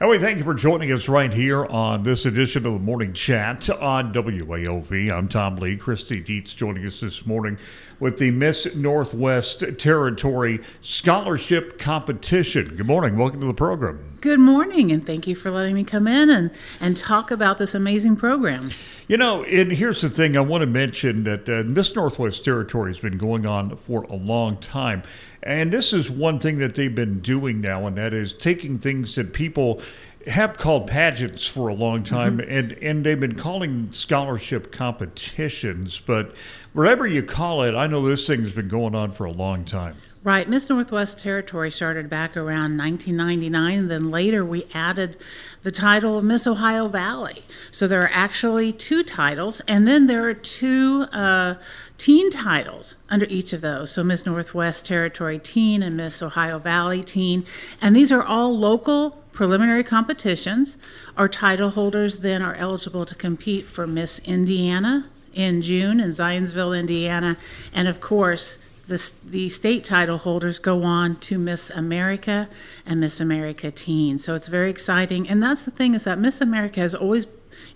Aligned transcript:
And 0.00 0.10
we 0.10 0.18
thank 0.18 0.38
you 0.38 0.44
for 0.44 0.54
joining 0.54 0.90
us 0.90 1.08
right 1.08 1.32
here 1.32 1.66
on 1.66 2.02
this 2.02 2.26
edition 2.26 2.66
of 2.66 2.72
the 2.72 2.78
Morning 2.80 3.12
Chat 3.12 3.70
on 3.70 4.12
WAOV. 4.12 5.08
I'm 5.08 5.28
Tom 5.28 5.54
Lee. 5.54 5.76
Kristi 5.76 6.20
Deetz 6.20 6.56
joining 6.56 6.84
us 6.84 6.98
this 6.98 7.24
morning 7.26 7.56
with 8.00 8.18
the 8.18 8.32
Miss 8.32 8.66
Northwest 8.74 9.62
Territory 9.78 10.58
Scholarship 10.80 11.78
Competition. 11.78 12.74
Good 12.74 12.88
morning. 12.88 13.16
Welcome 13.16 13.40
to 13.42 13.46
the 13.46 13.54
program. 13.54 14.13
Good 14.24 14.40
morning, 14.40 14.90
and 14.90 15.04
thank 15.04 15.26
you 15.26 15.36
for 15.36 15.50
letting 15.50 15.74
me 15.74 15.84
come 15.84 16.08
in 16.08 16.30
and, 16.30 16.50
and 16.80 16.96
talk 16.96 17.30
about 17.30 17.58
this 17.58 17.74
amazing 17.74 18.16
program. 18.16 18.70
You 19.06 19.18
know, 19.18 19.44
and 19.44 19.70
here's 19.70 20.00
the 20.00 20.08
thing 20.08 20.34
I 20.34 20.40
want 20.40 20.62
to 20.62 20.66
mention 20.66 21.24
that 21.24 21.46
uh, 21.46 21.62
Miss 21.64 21.94
Northwest 21.94 22.42
Territory 22.42 22.88
has 22.88 22.98
been 22.98 23.18
going 23.18 23.44
on 23.44 23.76
for 23.76 24.04
a 24.04 24.16
long 24.16 24.56
time. 24.56 25.02
And 25.42 25.70
this 25.70 25.92
is 25.92 26.08
one 26.08 26.38
thing 26.38 26.56
that 26.60 26.74
they've 26.74 26.94
been 26.94 27.20
doing 27.20 27.60
now, 27.60 27.86
and 27.86 27.98
that 27.98 28.14
is 28.14 28.32
taking 28.32 28.78
things 28.78 29.14
that 29.16 29.34
people 29.34 29.82
have 30.26 30.56
called 30.56 30.86
pageants 30.86 31.46
for 31.46 31.68
a 31.68 31.74
long 31.74 32.02
time, 32.02 32.38
mm-hmm. 32.38 32.50
and, 32.50 32.72
and 32.80 33.04
they've 33.04 33.20
been 33.20 33.36
calling 33.36 33.92
scholarship 33.92 34.72
competitions. 34.72 36.00
But 36.00 36.34
whatever 36.72 37.06
you 37.06 37.22
call 37.22 37.64
it, 37.64 37.74
I 37.74 37.86
know 37.88 38.08
this 38.08 38.26
thing's 38.26 38.52
been 38.52 38.68
going 38.68 38.94
on 38.94 39.12
for 39.12 39.26
a 39.26 39.32
long 39.32 39.66
time. 39.66 39.96
Right. 40.24 40.48
Miss 40.48 40.70
Northwest 40.70 41.20
Territory 41.20 41.70
started 41.70 42.08
back 42.08 42.34
around 42.34 42.78
1999. 42.78 43.78
And 43.78 43.90
then 43.90 44.10
later 44.10 44.42
we 44.42 44.66
added 44.72 45.18
the 45.62 45.70
title 45.70 46.16
of 46.16 46.24
Miss 46.24 46.46
Ohio 46.46 46.88
Valley. 46.88 47.44
So 47.70 47.86
there 47.86 48.02
are 48.02 48.10
actually 48.10 48.72
two 48.72 49.02
titles. 49.02 49.60
And 49.68 49.86
then 49.86 50.06
there 50.06 50.26
are 50.26 50.32
two 50.32 51.02
uh, 51.12 51.56
teen 51.98 52.30
titles 52.30 52.96
under 53.10 53.26
each 53.26 53.52
of 53.52 53.60
those. 53.60 53.90
So 53.90 54.02
Miss 54.02 54.24
Northwest 54.24 54.86
Territory 54.86 55.38
Teen 55.38 55.82
and 55.82 55.94
Miss 55.94 56.22
Ohio 56.22 56.58
Valley 56.58 57.02
Teen. 57.02 57.44
And 57.82 57.94
these 57.94 58.10
are 58.10 58.22
all 58.22 58.58
local 58.58 59.22
preliminary 59.32 59.84
competitions. 59.84 60.78
Our 61.18 61.28
title 61.28 61.68
holders 61.68 62.16
then 62.16 62.40
are 62.40 62.54
eligible 62.54 63.04
to 63.04 63.14
compete 63.14 63.68
for 63.68 63.86
Miss 63.86 64.20
Indiana 64.20 65.10
in 65.34 65.60
June 65.60 66.00
in 66.00 66.12
Zionsville, 66.12 66.78
Indiana. 66.78 67.36
And 67.74 67.88
of 67.88 68.00
course, 68.00 68.58
the, 68.86 69.12
the 69.24 69.48
state 69.48 69.84
title 69.84 70.18
holders 70.18 70.58
go 70.58 70.82
on 70.82 71.16
to 71.16 71.38
Miss 71.38 71.70
America 71.70 72.48
and 72.84 73.00
Miss 73.00 73.20
America 73.20 73.70
Teen. 73.70 74.18
So 74.18 74.34
it's 74.34 74.48
very 74.48 74.70
exciting. 74.70 75.28
And 75.28 75.42
that's 75.42 75.64
the 75.64 75.70
thing 75.70 75.94
is 75.94 76.04
that 76.04 76.18
Miss 76.18 76.40
America 76.40 76.80
has 76.80 76.94
always 76.94 77.26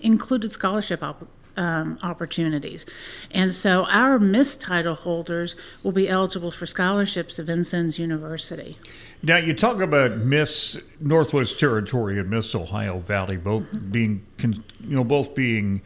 included 0.01 0.53
scholarship 0.53 1.03
op- 1.03 1.29
um, 1.56 1.98
opportunities. 2.03 2.86
And 3.31 3.53
so 3.53 3.84
our 3.86 4.19
Miss 4.19 4.56
title 4.56 4.95
holders 4.95 5.56
will 5.83 5.92
be 5.92 6.09
eligible 6.09 6.51
for 6.51 6.67
scholarships 6.67 7.39
at 7.39 7.47
Vincennes 7.47 7.98
University. 7.98 8.79
Now, 9.23 9.39
you 9.39 9.53
talk 9.53 9.81
about 9.81 10.19
Miss 10.19 10.79
Northwest 11.01 11.59
Territory 11.59 12.20
and 12.20 12.31
Miss 12.31 12.55
Ohio 12.55 13.01
Valley 13.01 13.36
both 13.36 13.64
mm-hmm. 13.64 13.91
being, 13.91 14.27
you 14.41 14.97
know, 14.97 15.05
both 15.05 15.34
being, 15.34 15.83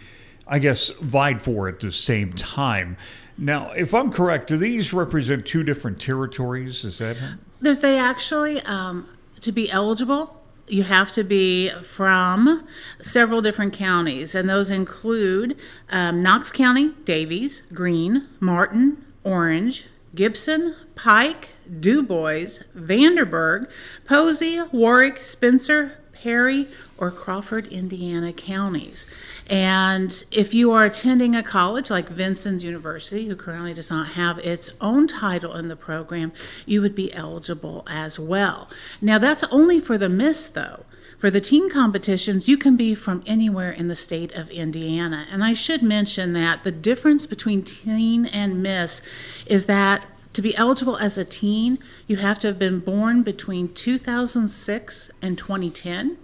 I 0.47 0.59
guess, 0.59 0.91
vied 1.01 1.41
for 1.41 1.69
at 1.69 1.81
the 1.81 1.91
same 1.91 2.35
time. 2.35 2.99
Now, 3.43 3.73
if 3.73 3.93
I'm 3.93 4.13
correct, 4.13 4.47
do 4.47 4.57
these 4.57 4.93
represent 4.93 5.45
two 5.45 5.65
different 5.65 6.01
territories? 6.01 6.85
Is 6.85 6.99
that? 6.99 7.17
There's, 7.61 7.79
they 7.79 7.99
actually, 7.99 8.61
um, 8.61 9.09
to 9.41 9.51
be 9.51 9.69
eligible, 9.69 10.41
you 10.69 10.85
have 10.85 11.11
to 11.13 11.25
be 11.25 11.71
from 11.83 12.65
several 13.01 13.43
different 13.43 13.75
counties, 13.75 14.37
and 14.37 14.49
those 14.49 14.71
include 14.71 15.59
um, 15.91 16.23
Knox 16.23 16.53
County, 16.53 16.91
Daviess, 17.05 17.63
Greene, 17.75 18.29
Martin, 18.39 19.05
Orange, 19.25 19.87
Gibson, 20.15 20.77
Pike, 20.95 21.49
Dubois, 21.81 22.61
Vanderburgh, 22.75 23.69
Posey, 24.07 24.61
Warwick, 24.71 25.19
Spencer, 25.19 25.99
Perry, 26.23 26.69
or 26.99 27.11
Crawford, 27.11 27.67
Indiana 27.67 28.33
counties. 28.33 29.07
And 29.49 30.25
if 30.31 30.55
you 30.55 30.71
are 30.71 30.85
attending 30.85 31.35
a 31.35 31.43
college 31.43 31.91
like 31.91 32.09
Vincennes 32.09 32.63
University, 32.63 33.27
who 33.27 33.35
currently 33.35 33.75
does 33.75 33.91
not 33.91 34.13
have 34.13 34.39
its 34.39 34.71
own 34.81 35.09
title 35.09 35.57
in 35.57 35.67
the 35.67 35.75
program, 35.75 36.33
you 36.65 36.81
would 36.81 36.95
be 36.95 37.13
eligible 37.13 37.83
as 37.89 38.21
well. 38.21 38.71
Now, 39.01 39.19
that's 39.19 39.43
only 39.45 39.81
for 39.81 39.99
the 39.99 40.09
Miss, 40.09 40.47
though. 40.47 40.85
For 41.19 41.31
the 41.31 41.41
teen 41.41 41.71
competitions, 41.71 42.49
you 42.49 42.57
can 42.57 42.77
be 42.77 42.95
from 42.95 43.23
anywhere 43.27 43.71
in 43.71 43.89
the 43.89 43.95
state 43.95 44.33
of 44.33 44.51
Indiana. 44.51 45.27
And 45.31 45.45
I 45.45 45.55
should 45.55 45.83
mention 45.83 46.33
that 46.33 46.65
the 46.65 46.73
difference 46.73 47.27
between 47.27 47.63
teen 47.63 48.27
and 48.27 48.63
Miss 48.63 49.03
is 49.47 49.67
that 49.67 50.05
to 50.33 50.43
be 50.43 50.57
eligible 50.57 50.97
as 50.97 51.19
a 51.19 51.25
teen, 51.25 51.79
you 52.07 52.17
have 52.17 52.39
to 52.41 52.47
have 52.49 52.59
been 52.59 52.81
born 52.81 53.23
between 53.23 53.73
2006 53.73 55.11
and 55.21 55.39
2010. 55.39 56.19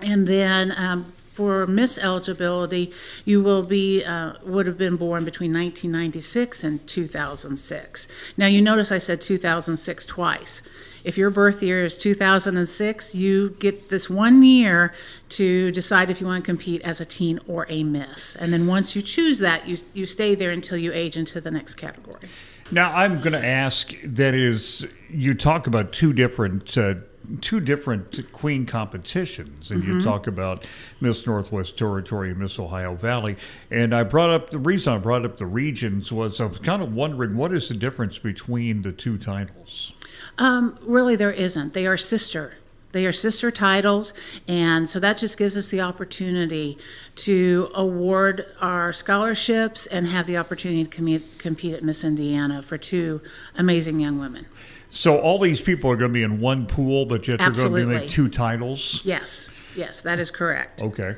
And 0.00 0.26
then 0.26 0.74
um, 0.76 1.12
for 1.34 1.66
Miss 1.66 1.98
eligibility, 1.98 2.92
you 3.24 3.42
will 3.42 3.62
be 3.62 4.04
uh, 4.04 4.34
would 4.44 4.66
have 4.66 4.78
been 4.78 4.96
born 4.96 5.24
between 5.24 5.52
1996 5.52 6.64
and 6.64 6.86
2006. 6.86 8.08
Now 8.36 8.46
you 8.46 8.62
notice 8.62 8.92
I 8.92 8.98
said 8.98 9.20
2006 9.20 10.06
twice. 10.06 10.62
If 11.02 11.18
your 11.18 11.30
birth 11.30 11.62
year 11.62 11.84
is 11.84 11.98
2006, 11.98 13.14
you 13.14 13.50
get 13.58 13.90
this 13.90 14.08
one 14.08 14.42
year 14.42 14.94
to 15.30 15.70
decide 15.70 16.08
if 16.08 16.20
you 16.20 16.26
want 16.26 16.44
to 16.44 16.46
compete 16.46 16.80
as 16.82 17.00
a 17.00 17.04
teen 17.04 17.40
or 17.46 17.66
a 17.68 17.82
miss. 17.84 18.36
And 18.36 18.52
then 18.52 18.66
once 18.66 18.96
you 18.96 19.02
choose 19.02 19.38
that, 19.40 19.68
you 19.68 19.78
you 19.92 20.06
stay 20.06 20.34
there 20.34 20.50
until 20.50 20.78
you 20.78 20.92
age 20.92 21.16
into 21.16 21.40
the 21.40 21.50
next 21.50 21.74
category. 21.74 22.28
Now 22.70 22.94
I'm 22.94 23.18
going 23.18 23.32
to 23.32 23.44
ask. 23.44 23.92
That 24.04 24.34
is, 24.34 24.86
you 25.10 25.34
talk 25.34 25.66
about 25.66 25.92
two 25.92 26.12
different. 26.12 26.76
Uh, 26.76 26.94
two 27.40 27.58
different 27.58 28.30
queen 28.32 28.66
competitions, 28.66 29.70
and 29.70 29.82
mm-hmm. 29.82 29.98
you 29.98 30.04
talk 30.04 30.26
about 30.26 30.66
Miss 31.00 31.26
Northwest 31.26 31.78
Territory 31.78 32.30
and 32.30 32.38
Miss 32.38 32.58
Ohio 32.58 32.94
Valley. 32.94 33.36
And 33.70 33.94
I 33.94 34.02
brought 34.02 34.28
up 34.28 34.50
the 34.50 34.58
reason 34.58 34.92
I 34.92 34.98
brought 34.98 35.24
up 35.24 35.38
the 35.38 35.46
regions 35.46 36.12
was 36.12 36.38
I 36.38 36.44
was 36.44 36.58
kind 36.58 36.82
of 36.82 36.94
wondering 36.94 37.34
what 37.34 37.54
is 37.54 37.68
the 37.68 37.74
difference 37.74 38.18
between 38.18 38.82
the 38.82 38.92
two 38.92 39.16
titles. 39.16 39.94
Um, 40.36 40.78
really, 40.82 41.16
there 41.16 41.30
isn't. 41.30 41.72
They 41.72 41.86
are 41.86 41.96
sister 41.96 42.56
they 42.94 43.04
are 43.04 43.12
sister 43.12 43.50
titles, 43.50 44.14
and 44.48 44.88
so 44.88 44.98
that 45.00 45.18
just 45.18 45.36
gives 45.36 45.58
us 45.58 45.68
the 45.68 45.82
opportunity 45.82 46.78
to 47.16 47.70
award 47.74 48.46
our 48.62 48.92
scholarships 48.94 49.86
and 49.86 50.06
have 50.06 50.26
the 50.26 50.38
opportunity 50.38 50.84
to 50.84 50.88
compete, 50.88 51.38
compete 51.38 51.74
at 51.74 51.84
Miss 51.84 52.04
Indiana 52.04 52.62
for 52.62 52.78
two 52.78 53.20
amazing 53.58 54.00
young 54.00 54.18
women. 54.18 54.46
So 54.88 55.18
all 55.18 55.40
these 55.40 55.60
people 55.60 55.90
are 55.90 55.96
going 55.96 56.10
to 56.10 56.14
be 56.14 56.22
in 56.22 56.40
one 56.40 56.66
pool, 56.66 57.04
but 57.04 57.26
yet 57.26 57.40
they're 57.40 57.50
going 57.50 57.74
to 57.74 57.86
be 57.88 57.98
like 57.98 58.08
two 58.08 58.28
titles. 58.28 59.02
Yes, 59.04 59.50
yes, 59.76 60.00
that 60.02 60.20
is 60.20 60.30
correct. 60.30 60.80
Okay. 60.80 61.16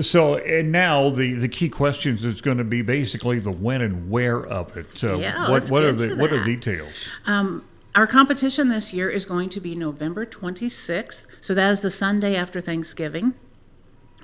So 0.00 0.36
and 0.36 0.72
now 0.72 1.10
the, 1.10 1.34
the 1.34 1.48
key 1.48 1.68
questions 1.68 2.24
is 2.24 2.40
going 2.40 2.58
to 2.58 2.64
be 2.64 2.82
basically 2.82 3.38
the 3.40 3.50
when 3.50 3.82
and 3.82 4.08
where 4.08 4.46
of 4.46 4.76
it. 4.76 5.02
Uh, 5.02 5.18
yeah, 5.18 5.42
what 5.42 5.50
let's 5.50 5.70
what 5.70 5.80
get 5.80 5.88
are 5.88 5.92
the 5.92 6.08
to 6.08 6.14
what 6.14 6.32
are 6.32 6.42
details? 6.44 7.08
Um, 7.26 7.64
our 7.94 8.06
competition 8.08 8.68
this 8.68 8.92
year 8.92 9.08
is 9.08 9.24
going 9.24 9.48
to 9.50 9.60
be 9.60 9.76
November 9.76 10.26
26th, 10.26 11.24
so 11.40 11.54
that 11.54 11.70
is 11.70 11.80
the 11.80 11.92
Sunday 11.92 12.34
after 12.34 12.60
Thanksgiving. 12.60 13.34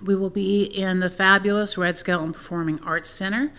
We 0.03 0.17
will 0.17 0.31
be 0.31 0.65
in 0.65 0.99
the 0.99 1.09
fabulous 1.09 1.79
Red 1.79 1.97
Skelton 1.97 2.33
Performing 2.33 2.81
Arts 2.81 3.09
Center. 3.09 3.53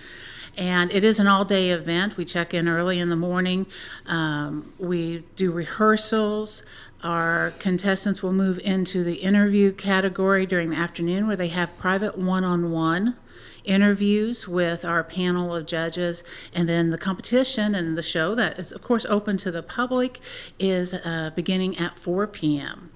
And 0.57 0.91
it 0.91 1.05
is 1.05 1.17
an 1.17 1.27
all 1.27 1.45
day 1.45 1.69
event. 1.69 2.17
We 2.17 2.25
check 2.25 2.53
in 2.53 2.67
early 2.67 2.99
in 2.99 3.09
the 3.09 3.15
morning. 3.15 3.67
Um, 4.05 4.73
we 4.77 5.23
do 5.37 5.49
rehearsals. 5.49 6.63
Our 7.03 7.53
contestants 7.59 8.21
will 8.21 8.33
move 8.33 8.59
into 8.59 9.05
the 9.05 9.15
interview 9.15 9.71
category 9.71 10.45
during 10.45 10.71
the 10.71 10.75
afternoon 10.75 11.27
where 11.27 11.37
they 11.37 11.47
have 11.49 11.77
private 11.77 12.17
one 12.17 12.43
on 12.43 12.69
one 12.71 13.15
interviews 13.63 14.47
with 14.47 14.85
our 14.85 15.03
panel 15.03 15.55
of 15.55 15.65
judges. 15.65 16.23
And 16.53 16.69
then 16.69 16.89
the 16.89 16.97
competition 16.97 17.75
and 17.75 17.97
the 17.97 18.03
show, 18.03 18.35
that 18.35 18.59
is, 18.59 18.71
of 18.71 18.81
course, 18.81 19.05
open 19.05 19.37
to 19.37 19.51
the 19.51 19.63
public, 19.63 20.19
is 20.59 20.93
uh, 20.93 21.31
beginning 21.35 21.77
at 21.77 21.97
4 21.97 22.27
p.m. 22.27 22.90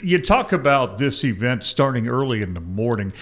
You 0.00 0.18
talk 0.18 0.52
about 0.52 0.96
this 0.96 1.24
event 1.24 1.64
starting 1.64 2.08
early 2.08 2.40
in 2.40 2.54
the 2.54 2.60
morning. 2.60 3.12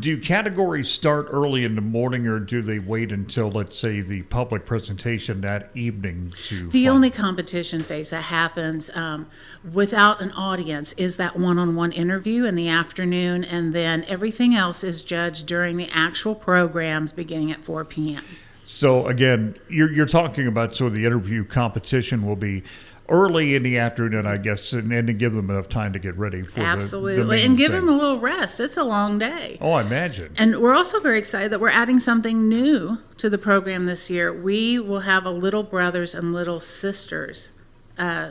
Do 0.00 0.20
categories 0.20 0.90
start 0.90 1.28
early 1.30 1.64
in 1.64 1.76
the 1.76 1.80
morning, 1.80 2.26
or 2.26 2.40
do 2.40 2.60
they 2.60 2.80
wait 2.80 3.12
until, 3.12 3.52
let's 3.52 3.78
say, 3.78 4.00
the 4.00 4.22
public 4.22 4.66
presentation 4.66 5.40
that 5.42 5.70
evening 5.74 6.32
to? 6.48 6.68
The 6.70 6.88
only 6.88 7.08
competition 7.08 7.84
phase 7.84 8.10
that 8.10 8.22
happens 8.22 8.90
um, 8.96 9.28
without 9.72 10.20
an 10.20 10.32
audience 10.32 10.92
is 10.94 11.16
that 11.18 11.38
one-on-one 11.38 11.92
interview 11.92 12.46
in 12.46 12.56
the 12.56 12.68
afternoon, 12.68 13.44
and 13.44 13.72
then 13.72 14.04
everything 14.08 14.56
else 14.56 14.82
is 14.82 15.02
judged 15.02 15.46
during 15.46 15.76
the 15.76 15.88
actual 15.92 16.34
programs 16.34 17.12
beginning 17.12 17.52
at 17.52 17.62
4 17.62 17.84
p.m. 17.84 18.24
So 18.66 19.06
again, 19.08 19.56
you're, 19.68 19.92
you're 19.92 20.06
talking 20.06 20.46
about 20.46 20.74
so 20.74 20.88
the 20.88 21.04
interview 21.04 21.44
competition 21.44 22.26
will 22.26 22.36
be 22.36 22.62
early 23.10 23.54
in 23.54 23.62
the 23.62 23.78
afternoon, 23.78 24.24
I 24.24 24.36
guess, 24.36 24.72
and, 24.72 24.90
and 24.92 25.06
to 25.08 25.12
give 25.12 25.34
them 25.34 25.50
enough 25.50 25.68
time 25.68 25.92
to 25.92 25.98
get 25.98 26.16
ready 26.16 26.42
for 26.42 26.60
absolutely, 26.60 27.16
the, 27.16 27.24
the 27.24 27.44
and 27.44 27.58
give 27.58 27.72
thing. 27.72 27.86
them 27.86 27.88
a 27.88 27.98
little 27.98 28.20
rest. 28.20 28.60
It's 28.60 28.76
a 28.76 28.84
long 28.84 29.18
day. 29.18 29.58
Oh, 29.60 29.72
I 29.72 29.82
imagine. 29.82 30.32
And 30.38 30.60
we're 30.60 30.74
also 30.74 31.00
very 31.00 31.18
excited 31.18 31.52
that 31.52 31.60
we're 31.60 31.68
adding 31.68 32.00
something 32.00 32.48
new 32.48 32.98
to 33.18 33.28
the 33.28 33.38
program 33.38 33.86
this 33.86 34.08
year. 34.08 34.32
We 34.32 34.78
will 34.78 35.00
have 35.00 35.26
a 35.26 35.30
little 35.30 35.62
brothers 35.62 36.14
and 36.14 36.32
little 36.32 36.60
sisters. 36.60 37.50
Uh, 37.98 38.30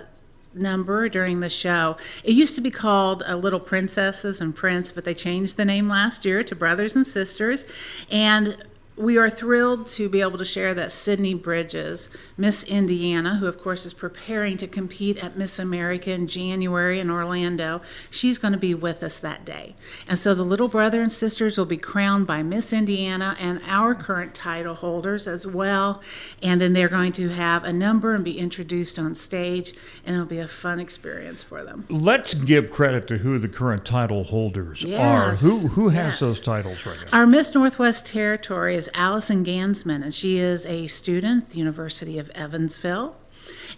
number 0.51 1.07
during 1.09 1.41
the 1.41 1.49
show. 1.49 1.95
It 2.23 2.33
used 2.33 2.55
to 2.55 2.61
be 2.61 2.71
called 2.71 3.23
uh, 3.27 3.35
Little 3.35 3.59
Princesses 3.59 4.41
and 4.41 4.55
Prince, 4.55 4.91
but 4.91 5.03
they 5.03 5.13
changed 5.13 5.57
the 5.57 5.65
name 5.65 5.87
last 5.87 6.25
year 6.25 6.43
to 6.43 6.55
Brothers 6.55 6.95
and 6.95 7.05
Sisters. 7.05 7.65
And 8.09 8.57
we 8.99 9.17
are 9.17 9.29
thrilled 9.29 9.87
to 9.87 10.09
be 10.09 10.19
able 10.19 10.37
to 10.37 10.43
share 10.43 10.73
that 10.73 10.91
Sydney 10.91 11.33
Bridges, 11.33 12.09
Miss 12.35 12.65
Indiana, 12.65 13.37
who 13.37 13.47
of 13.47 13.57
course 13.57 13.85
is 13.85 13.93
preparing 13.93 14.57
to 14.57 14.67
compete 14.67 15.23
at 15.23 15.37
Miss 15.37 15.57
America 15.57 16.11
in 16.11 16.27
January 16.27 16.99
in 16.99 17.09
Orlando, 17.09 17.81
she's 18.09 18.37
going 18.37 18.51
to 18.51 18.59
be 18.59 18.75
with 18.75 19.01
us 19.01 19.17
that 19.19 19.45
day. 19.45 19.75
And 20.05 20.19
so 20.19 20.35
the 20.35 20.43
little 20.43 20.67
brother 20.67 21.01
and 21.01 21.11
sisters 21.11 21.57
will 21.57 21.65
be 21.65 21.77
crowned 21.77 22.27
by 22.27 22.43
Miss 22.43 22.73
Indiana 22.73 23.37
and 23.39 23.61
our 23.65 23.95
current 23.95 24.35
title 24.35 24.75
holders 24.75 25.27
as 25.27 25.47
well. 25.47 26.01
And 26.43 26.59
then 26.59 26.73
they're 26.73 26.89
going 26.89 27.13
to 27.13 27.29
have 27.29 27.63
a 27.63 27.71
number 27.71 28.13
and 28.13 28.25
be 28.25 28.37
introduced 28.37 28.99
on 28.99 29.15
stage, 29.15 29.73
and 30.05 30.13
it'll 30.13 30.27
be 30.27 30.39
a 30.39 30.47
fun 30.47 30.81
experience 30.81 31.41
for 31.41 31.63
them. 31.63 31.85
Let's 31.89 32.33
give 32.33 32.69
credit 32.69 33.07
to 33.07 33.19
who 33.19 33.39
the 33.39 33.47
current 33.47 33.85
title 33.85 34.25
holders 34.25 34.83
Yes, 34.83 34.99
are. 34.99 35.35
Who 35.37 35.69
who 35.69 35.89
has 35.89 36.13
yes. 36.13 36.19
those 36.19 36.41
titles 36.41 36.85
right 36.85 36.97
now? 36.99 37.17
Our 37.17 37.25
Miss 37.25 37.55
Northwest 37.55 38.05
Territory 38.05 38.75
is 38.75 38.88
Allison 38.93 39.43
Gansman, 39.43 40.03
and 40.03 40.13
she 40.13 40.37
is 40.37 40.65
a 40.65 40.87
student 40.87 41.45
at 41.45 41.49
the 41.51 41.57
University 41.59 42.17
of 42.17 42.29
Evansville. 42.35 43.15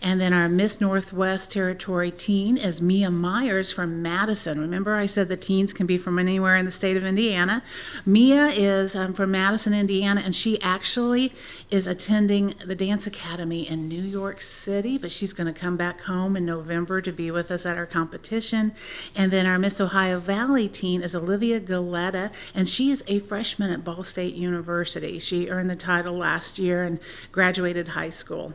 And 0.02 0.22
then 0.22 0.34
our 0.34 0.48
Miss 0.48 0.80
Northwest 0.80 1.52
Territory 1.52 2.12
teen 2.12 2.58
is 2.58 2.82
Mia 2.82 3.10
Myers 3.10 3.72
from 3.72 4.02
Madison. 4.02 4.60
Remember, 4.60 4.96
I 4.96 5.06
said 5.06 5.30
the 5.30 5.38
teens 5.38 5.74
can 5.74 5.86
be 5.86 5.98
from 5.98 6.20
anywhere 6.20 6.56
in 6.56 6.66
the 6.66 6.72
state 6.72 6.98
of 6.98 7.04
Indiana. 7.04 7.64
Mia 8.06 8.48
is 8.48 8.96
um, 8.96 9.14
from 9.14 9.32
Madison, 9.32 9.74
Indiana, 9.74 10.22
and 10.24 10.36
she 10.36 10.62
actually 10.62 11.32
is 11.70 11.88
attending 11.88 12.54
the 12.66 12.76
Dance 12.76 13.08
Academy 13.08 13.68
in 13.68 13.88
New 13.88 14.02
York 14.02 14.42
City, 14.42 14.98
but 14.98 15.12
she's 15.12 15.34
going 15.34 15.52
to 15.52 15.60
come 15.60 15.78
back 15.78 16.02
home 16.02 16.38
in 16.38 16.46
November 16.46 17.02
to 17.02 17.12
be 17.12 17.32
with 17.32 17.52
us 17.52 17.66
at 17.66 17.78
our 17.78 17.86
competition. 17.86 18.74
And 19.16 19.32
then 19.32 19.46
our 19.46 19.60
Miss 19.60 19.82
Ohio 19.82 20.20
Valley 20.20 20.68
teen 20.68 21.02
is 21.02 21.16
Olivia 21.16 21.60
Galetta, 21.60 22.32
and 22.54 22.68
she 22.68 22.92
is 22.92 23.04
a 23.08 23.20
freshman 23.20 23.72
at 23.72 23.84
Ball 23.84 24.04
State 24.04 24.36
University. 24.36 25.20
She 25.20 25.50
earned 25.50 25.70
the 25.70 25.76
title 25.76 26.16
last 26.16 26.60
year 26.60 26.84
and 26.84 27.00
graduated 27.32 27.90
high 27.90 28.10
school 28.10 28.54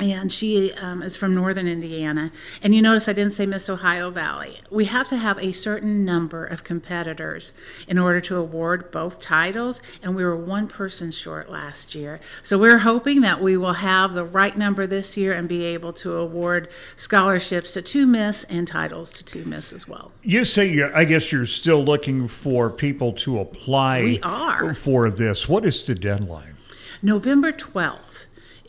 and 0.00 0.32
she 0.32 0.72
um, 0.74 1.02
is 1.02 1.16
from 1.16 1.34
northern 1.34 1.68
Indiana. 1.68 2.32
And 2.62 2.74
you 2.74 2.82
notice 2.82 3.08
I 3.08 3.12
didn't 3.12 3.32
say 3.32 3.46
Miss 3.46 3.68
Ohio 3.68 4.10
Valley. 4.10 4.56
We 4.70 4.86
have 4.86 5.08
to 5.08 5.16
have 5.16 5.38
a 5.38 5.52
certain 5.52 6.04
number 6.04 6.44
of 6.44 6.64
competitors 6.64 7.52
in 7.86 7.98
order 7.98 8.20
to 8.22 8.36
award 8.36 8.90
both 8.90 9.20
titles, 9.20 9.82
and 10.02 10.16
we 10.16 10.24
were 10.24 10.36
one 10.36 10.68
person 10.68 11.10
short 11.10 11.50
last 11.50 11.94
year. 11.94 12.20
So 12.42 12.58
we're 12.58 12.78
hoping 12.78 13.20
that 13.20 13.40
we 13.40 13.56
will 13.56 13.74
have 13.74 14.14
the 14.14 14.24
right 14.24 14.56
number 14.56 14.86
this 14.86 15.16
year 15.16 15.32
and 15.32 15.48
be 15.48 15.64
able 15.64 15.92
to 15.94 16.14
award 16.16 16.68
scholarships 16.96 17.72
to 17.72 17.82
two 17.82 18.06
Miss 18.06 18.44
and 18.44 18.66
titles 18.66 19.10
to 19.10 19.24
two 19.24 19.44
Miss 19.44 19.72
as 19.72 19.86
well. 19.86 20.12
You 20.22 20.44
say 20.44 20.70
you 20.70 20.90
I 20.94 21.04
guess 21.04 21.30
you're 21.32 21.46
still 21.46 21.84
looking 21.84 22.28
for 22.28 22.70
people 22.70 23.12
to 23.14 23.40
apply 23.40 24.02
We 24.02 24.20
are. 24.20 24.74
for 24.74 25.10
this. 25.10 25.48
What 25.48 25.64
is 25.64 25.86
the 25.86 25.94
deadline? 25.94 26.56
November 27.02 27.50
12th 27.52 28.09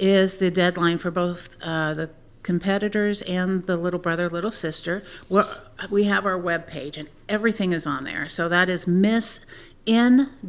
is 0.01 0.37
the 0.37 0.51
deadline 0.51 0.97
for 0.97 1.11
both 1.11 1.55
uh, 1.61 1.93
the 1.93 2.09
competitors 2.43 3.21
and 3.21 3.67
the 3.67 3.77
little 3.77 3.99
brother, 3.99 4.27
little 4.27 4.49
sister. 4.49 5.03
We're, 5.29 5.47
we 5.91 6.05
have 6.05 6.25
our 6.25 6.37
web 6.37 6.65
page 6.67 6.97
and 6.97 7.07
everything 7.29 7.71
is 7.71 7.85
on 7.85 8.03
there. 8.03 8.27
So 8.27 8.49
that 8.49 8.67
is 8.67 8.87
Miss 8.87 9.39
NWTOV, 9.85 10.39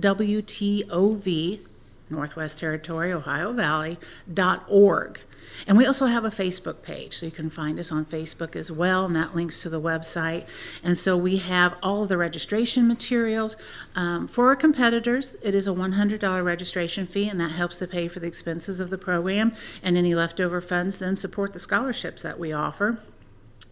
Northwest 2.08 2.58
Territory, 2.58 3.12
Ohio 3.12 3.52
Valley, 3.52 3.98
dot 4.32 4.64
org. 4.68 5.20
And 5.66 5.76
we 5.76 5.86
also 5.86 6.06
have 6.06 6.24
a 6.24 6.30
Facebook 6.30 6.82
page, 6.82 7.14
so 7.14 7.26
you 7.26 7.32
can 7.32 7.50
find 7.50 7.78
us 7.78 7.92
on 7.92 8.04
Facebook 8.04 8.56
as 8.56 8.70
well, 8.70 9.04
and 9.04 9.14
that 9.16 9.34
links 9.34 9.62
to 9.62 9.68
the 9.68 9.80
website. 9.80 10.46
And 10.82 10.96
so 10.96 11.16
we 11.16 11.38
have 11.38 11.76
all 11.82 12.02
of 12.02 12.08
the 12.08 12.16
registration 12.16 12.88
materials. 12.88 13.56
Um, 13.94 14.28
for 14.28 14.48
our 14.48 14.56
competitors, 14.56 15.34
it 15.42 15.54
is 15.54 15.66
a 15.66 15.72
$100 15.72 16.44
registration 16.44 17.06
fee, 17.06 17.28
and 17.28 17.40
that 17.40 17.52
helps 17.52 17.78
to 17.78 17.86
pay 17.86 18.08
for 18.08 18.20
the 18.20 18.26
expenses 18.26 18.80
of 18.80 18.90
the 18.90 18.98
program. 18.98 19.54
And 19.82 19.96
any 19.96 20.14
leftover 20.14 20.60
funds 20.60 20.98
then 20.98 21.16
support 21.16 21.52
the 21.52 21.58
scholarships 21.58 22.22
that 22.22 22.38
we 22.38 22.52
offer 22.52 22.98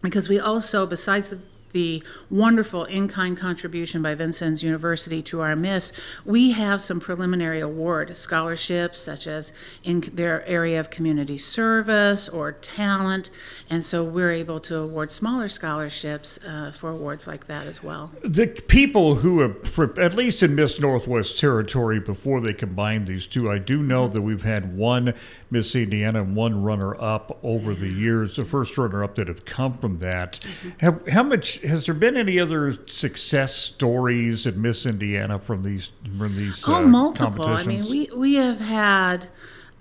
because 0.01 0.27
we 0.27 0.39
also, 0.39 0.85
besides 0.85 1.29
the, 1.29 1.39
the 1.71 2.03
wonderful 2.29 2.85
in-kind 2.85 3.37
contribution 3.37 4.01
by 4.01 4.15
Vincennes 4.15 4.63
University 4.63 5.21
to 5.23 5.41
our 5.41 5.55
Miss, 5.55 5.93
we 6.25 6.51
have 6.51 6.81
some 6.81 6.99
preliminary 6.99 7.59
award 7.59 8.15
scholarships, 8.17 9.01
such 9.01 9.27
as 9.27 9.53
in 9.83 10.01
their 10.13 10.47
area 10.47 10.79
of 10.79 10.89
community 10.89 11.37
service 11.37 12.29
or 12.29 12.51
talent, 12.51 13.29
and 13.69 13.83
so 13.85 14.03
we're 14.03 14.31
able 14.31 14.59
to 14.59 14.77
award 14.77 15.11
smaller 15.11 15.47
scholarships 15.47 16.39
uh, 16.47 16.71
for 16.71 16.89
awards 16.89 17.27
like 17.27 17.47
that 17.47 17.67
as 17.67 17.83
well. 17.83 18.11
The 18.23 18.47
people 18.47 19.15
who 19.15 19.39
have, 19.39 19.97
at 19.97 20.15
least 20.15 20.43
in 20.43 20.55
Miss 20.55 20.79
Northwest 20.79 21.39
Territory, 21.39 21.99
before 21.99 22.41
they 22.41 22.53
combined 22.53 23.07
these 23.07 23.27
two, 23.27 23.51
I 23.51 23.57
do 23.57 23.81
know 23.81 24.07
that 24.07 24.21
we've 24.21 24.43
had 24.43 24.75
one 24.75 25.13
Miss 25.51 25.75
Indiana 25.75 26.21
and 26.23 26.35
one 26.35 26.63
runner-up 26.63 27.37
over 27.43 27.75
the 27.75 27.89
years. 27.89 28.37
The 28.37 28.45
first 28.45 28.77
runner-up 28.77 29.15
that 29.15 29.27
have 29.27 29.43
come 29.45 29.77
from 29.77 29.99
that. 29.99 30.39
Have 30.79 31.07
how 31.09 31.23
much 31.23 31.59
has 31.59 31.85
there 31.85 31.93
been 31.95 32.15
any 32.17 32.39
other 32.39 32.77
success 32.87 33.55
stories 33.55 34.47
at 34.47 34.55
Miss 34.55 34.85
Indiana 34.85 35.37
from 35.37 35.61
these 35.61 35.91
from 36.17 36.35
these 36.37 36.63
Oh, 36.65 36.75
uh, 36.75 36.81
multiple. 36.81 37.45
I 37.45 37.63
mean, 37.63 37.89
we 37.89 38.09
we 38.15 38.35
have 38.35 38.59
had 38.61 39.27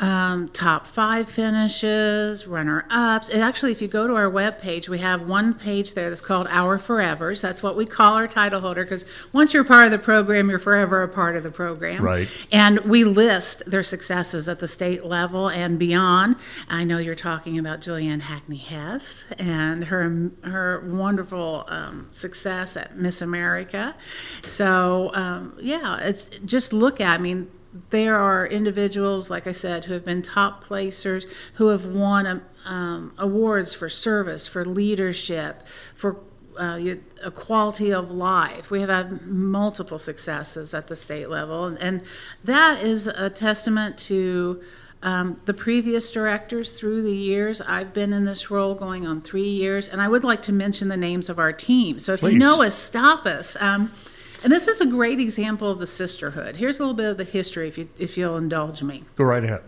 um, 0.01 0.49
top 0.49 0.87
five 0.87 1.29
finishes, 1.29 2.47
runner 2.47 2.87
ups. 2.91 3.29
And 3.29 3.43
actually, 3.43 3.73
if 3.73 3.83
you 3.83 3.89
go 3.89 4.07
to 4.07 4.15
our 4.15 4.31
webpage, 4.31 4.89
we 4.89 4.99
have 4.99 5.23
one 5.23 5.55
page 5.55 5.93
there 5.93 6.09
that's 6.09 6.23
called 6.23 6.47
Our 6.49 6.79
Forevers. 6.79 7.43
That's 7.43 7.63
what 7.63 7.77
we 7.77 7.85
call 7.85 8.15
our 8.15 8.27
title 8.27 8.61
holder 8.61 8.83
because 8.85 9.05
once 9.33 9.53
you're 9.53 9.65
part 9.65 9.85
of 9.85 9.91
the 9.91 9.99
program, 9.99 10.49
you're 10.49 10.59
forever 10.59 11.03
a 11.03 11.09
part 11.09 11.37
of 11.37 11.43
the 11.43 11.51
program. 11.51 12.03
Right. 12.03 12.29
And 12.51 12.81
we 12.81 13.05
list 13.05 13.63
their 13.67 13.83
successes 13.83 14.49
at 14.49 14.59
the 14.59 14.69
state 14.69 15.05
level 15.05 15.49
and 15.49 15.79
beyond. 15.79 16.37
I 16.69 16.85
know 16.85 16.97
you're 16.97 17.15
talking 17.15 17.59
about 17.59 17.83
Julianne 17.83 18.23
Hackney 18.23 18.57
Hess 18.57 19.25
and 19.39 19.85
her 19.85 20.31
her 20.45 20.83
wonderful 20.87 21.65
um, 21.69 22.07
success 22.11 22.77
at 22.77 22.97
Miss 22.97 23.21
America. 23.21 23.95
So 24.47 25.15
um, 25.15 25.59
yeah, 25.61 25.99
it's 25.99 26.39
just 26.41 26.73
look 26.73 27.03
at. 27.03 27.21
I 27.21 27.23
mean, 27.23 27.51
there 27.91 28.17
are 28.17 28.47
individuals, 28.47 29.31
like 29.31 29.47
I 29.47 29.53
said, 29.53 29.85
who 29.85 29.93
have 29.93 30.05
been 30.05 30.23
top 30.23 30.65
placers, 30.65 31.27
who 31.55 31.69
have 31.69 31.87
won 31.87 32.27
um, 32.27 32.43
um, 32.67 33.13
awards 33.17 33.75
for 33.75 33.89
service, 33.89 34.47
for 34.47 34.65
leadership, 34.65 35.67
for 35.95 36.21
uh, 36.59 36.81
a 37.23 37.31
quality 37.31 37.93
of 37.93 38.11
life. 38.11 38.71
We 38.71 38.81
have 38.81 38.91
had 38.91 39.27
multiple 39.27 39.99
successes 39.99 40.75
at 40.75 40.89
the 40.89 40.97
state 40.97 41.31
level, 41.31 41.65
and, 41.65 41.79
and 41.79 42.03
that 42.43 42.83
is 42.83 43.07
a 43.07 43.31
testament 43.31 43.99
to 43.99 44.61
um, 45.03 45.37
the 45.47 45.55
previous 45.55 46.11
directors 46.11 46.73
through 46.73 47.03
the 47.03 47.17
years. 47.17 47.61
I've 47.63 47.95
been 47.95 48.13
in 48.13 48.25
this 48.25 48.51
role 48.51 48.75
going 48.75 49.07
on 49.07 49.23
three 49.23 49.49
years, 49.49 49.89
and 49.89 50.03
I 50.03 50.09
would 50.09 50.25
like 50.25 50.43
to 50.43 50.53
mention 50.53 50.89
the 50.89 50.97
names 50.97 51.31
of 51.31 51.39
our 51.39 51.53
team. 51.53 51.99
So 52.01 52.15
if 52.15 52.21
Please. 52.21 52.33
you 52.33 52.39
know 52.39 52.63
us, 52.63 52.75
stop 52.75 53.27
us. 53.27 53.57
Um, 53.61 53.93
and 54.43 54.53
this 54.53 54.69
is 54.69 54.81
a 54.81 54.87
great 54.87 55.21
example 55.21 55.71
of 55.71 55.79
the 55.79 55.87
sisterhood. 55.87 56.57
Here's 56.57 56.79
a 56.79 56.83
little 56.83 56.95
bit 56.95 57.11
of 57.11 57.17
the 57.17 57.25
history, 57.25 57.69
if 57.69 57.79
you 57.79 57.89
if 57.99 58.17
you'll 58.17 58.37
indulge 58.37 58.83
me. 58.83 59.05
Go 59.17 59.25
right 59.25 59.45
ahead. 59.45 59.63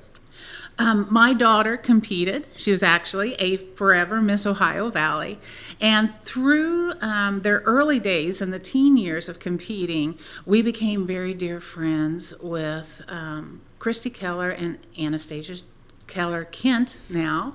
Um, 0.78 1.06
my 1.10 1.34
daughter 1.34 1.76
competed. 1.76 2.46
She 2.56 2.70
was 2.70 2.82
actually 2.82 3.34
a 3.34 3.56
forever 3.56 4.20
Miss 4.20 4.46
Ohio 4.46 4.88
Valley. 4.88 5.38
And 5.80 6.14
through 6.24 6.94
um, 7.00 7.42
their 7.42 7.58
early 7.60 7.98
days 7.98 8.40
and 8.40 8.52
the 8.52 8.58
teen 8.58 8.96
years 8.96 9.28
of 9.28 9.38
competing, 9.38 10.18
we 10.46 10.62
became 10.62 11.06
very 11.06 11.34
dear 11.34 11.60
friends 11.60 12.34
with 12.40 13.02
um, 13.08 13.60
Christy 13.78 14.10
Keller 14.10 14.50
and 14.50 14.78
Anastasia 14.98 15.62
Keller 16.06 16.44
Kent 16.44 16.98
now. 17.08 17.54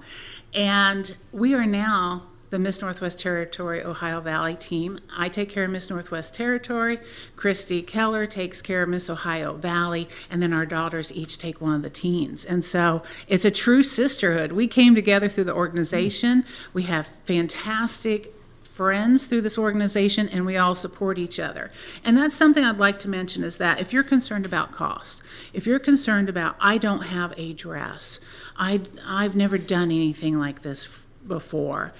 And 0.53 1.15
we 1.31 1.53
are 1.53 1.65
now 1.65 2.23
the 2.49 2.59
Miss 2.59 2.81
Northwest 2.81 3.19
Territory 3.19 3.83
Ohio 3.83 4.21
Valley 4.21 4.55
team. 4.55 4.99
I 5.15 5.29
take 5.29 5.49
care 5.49 5.65
of 5.65 5.71
Miss 5.71 5.89
Northwest 5.89 6.33
Territory. 6.33 6.99
Christy 7.35 7.81
Keller 7.81 8.25
takes 8.25 8.61
care 8.61 8.83
of 8.83 8.89
Miss 8.89 9.09
Ohio 9.09 9.53
Valley, 9.53 10.07
and 10.29 10.41
then 10.41 10.53
our 10.53 10.65
daughters 10.65 11.11
each 11.11 11.37
take 11.37 11.59
one 11.59 11.75
of 11.75 11.81
the 11.81 11.89
teens. 11.89 12.45
And 12.45 12.63
so 12.63 13.03
it's 13.27 13.45
a 13.45 13.51
true 13.51 13.83
sisterhood. 13.83 14.51
We 14.53 14.67
came 14.67 14.95
together 14.95 15.27
through 15.27 15.45
the 15.45 15.53
organization. 15.53 16.45
We 16.73 16.83
have 16.83 17.07
fantastic 17.25 18.33
friends 18.77 19.25
through 19.25 19.41
this 19.41 19.57
organization 19.57 20.29
and 20.29 20.45
we 20.45 20.55
all 20.55 20.75
support 20.75 21.17
each 21.17 21.39
other. 21.39 21.71
And 22.05 22.15
that's 22.15 22.35
something 22.35 22.63
I'd 22.63 22.77
like 22.77 22.99
to 22.99 23.09
mention 23.09 23.43
is 23.43 23.57
that 23.57 23.79
if 23.79 23.91
you're 23.91 24.03
concerned 24.03 24.45
about 24.45 24.71
cost, 24.71 25.23
if 25.51 25.65
you're 25.65 25.79
concerned 25.79 26.29
about 26.29 26.55
I 26.61 26.77
don't 26.77 27.01
have 27.01 27.33
a 27.37 27.53
dress, 27.53 28.19
I 28.55 28.81
I've 29.03 29.35
never 29.35 29.57
done 29.57 29.89
anything 29.89 30.37
like 30.37 30.61
this 30.61 30.87
before. 31.27 31.91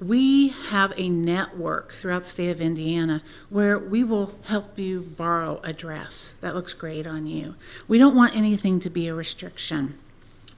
We 0.00 0.48
have 0.48 0.92
a 0.96 1.08
network 1.08 1.92
throughout 1.94 2.22
the 2.22 2.28
state 2.28 2.50
of 2.50 2.60
Indiana 2.60 3.22
where 3.50 3.78
we 3.78 4.04
will 4.04 4.34
help 4.44 4.78
you 4.78 5.00
borrow 5.00 5.60
a 5.64 5.72
dress 5.72 6.34
that 6.40 6.54
looks 6.54 6.72
great 6.72 7.06
on 7.06 7.26
you. 7.26 7.56
We 7.88 7.98
don't 7.98 8.14
want 8.14 8.36
anything 8.36 8.78
to 8.80 8.90
be 8.90 9.08
a 9.08 9.14
restriction. 9.14 9.98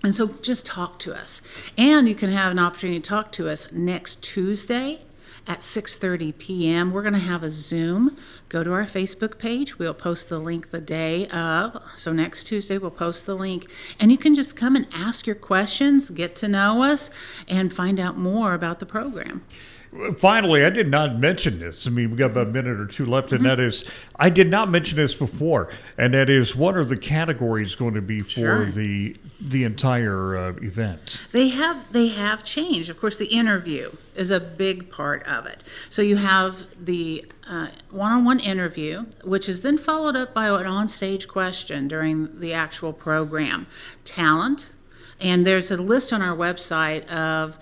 And 0.02 0.14
so 0.14 0.28
just 0.42 0.66
talk 0.66 0.99
to 1.00 1.14
us. 1.14 1.40
And 1.76 2.09
you 2.09 2.14
can 2.14 2.30
have 2.30 2.52
an 2.52 2.59
opportunity 2.59 3.00
to 3.00 3.09
talk 3.09 3.32
to 3.32 3.49
us 3.49 3.70
next 3.73 4.23
Tuesday 4.23 5.00
at 5.50 5.62
6:30 5.62 6.38
p.m. 6.38 6.92
We're 6.92 7.02
going 7.02 7.12
to 7.12 7.19
have 7.19 7.42
a 7.42 7.50
Zoom. 7.50 8.16
Go 8.49 8.62
to 8.62 8.73
our 8.73 8.85
Facebook 8.85 9.37
page. 9.37 9.80
We'll 9.80 9.95
post 9.95 10.28
the 10.28 10.38
link 10.38 10.71
the 10.71 10.80
day 10.80 11.26
of. 11.26 11.83
So 11.97 12.12
next 12.12 12.45
Tuesday 12.45 12.78
we'll 12.78 12.92
post 12.92 13.26
the 13.26 13.35
link 13.35 13.69
and 13.99 14.12
you 14.12 14.16
can 14.16 14.37
just 14.37 14.54
come 14.54 14.76
and 14.76 14.87
ask 14.92 15.26
your 15.26 15.35
questions, 15.35 16.11
get 16.11 16.37
to 16.37 16.47
know 16.47 16.85
us 16.85 17.11
and 17.49 17.73
find 17.73 17.99
out 17.99 18.16
more 18.16 18.54
about 18.54 18.78
the 18.78 18.87
program. 18.87 19.45
Finally, 20.16 20.64
I 20.64 20.70
did 20.70 20.88
not 20.88 21.18
mention 21.18 21.59
this. 21.59 21.85
I 21.87 21.90
mean, 21.90 22.12
we 22.12 22.16
got 22.16 22.30
about 22.30 22.47
a 22.47 22.50
minute 22.50 22.78
or 22.78 22.87
two 22.87 23.06
left, 23.06 23.32
and 23.32 23.40
mm-hmm. 23.40 23.49
that 23.49 23.61
is, 23.61 23.85
I 24.16 24.30
did 24.30 24.49
not 24.49 24.70
mention 24.70 24.97
this 24.97 25.14
before, 25.14 25.68
and 25.99 26.14
that 26.14 26.30
is, 26.30 26.54
what 26.54 26.76
are 26.76 26.85
the 26.85 26.97
categories 26.97 27.75
going 27.75 27.94
to 27.94 28.00
be 28.00 28.20
for 28.20 28.28
sure. 28.30 28.66
the 28.66 29.16
the 29.40 29.64
entire 29.64 30.37
uh, 30.37 30.52
event? 30.62 31.26
They 31.32 31.49
have 31.49 31.92
they 31.92 32.09
have 32.09 32.44
changed. 32.44 32.88
Of 32.88 33.00
course, 33.00 33.16
the 33.16 33.26
interview 33.26 33.90
is 34.14 34.30
a 34.30 34.38
big 34.38 34.92
part 34.92 35.26
of 35.26 35.47
it. 35.47 35.64
So 35.88 36.02
you 36.02 36.18
have 36.18 36.66
the 36.78 37.25
uh, 37.49 37.68
one-on-one 37.90 38.38
interview, 38.38 39.06
which 39.25 39.49
is 39.49 39.62
then 39.62 39.76
followed 39.76 40.14
up 40.14 40.32
by 40.32 40.47
an 40.47 40.66
on-stage 40.66 41.26
question 41.26 41.88
during 41.88 42.38
the 42.38 42.52
actual 42.52 42.92
program. 42.92 43.66
Talent 44.04 44.73
and 45.20 45.46
there's 45.46 45.70
a 45.70 45.76
list 45.76 46.12
on 46.12 46.22
our 46.22 46.36
website 46.36 47.06
of 47.08 47.58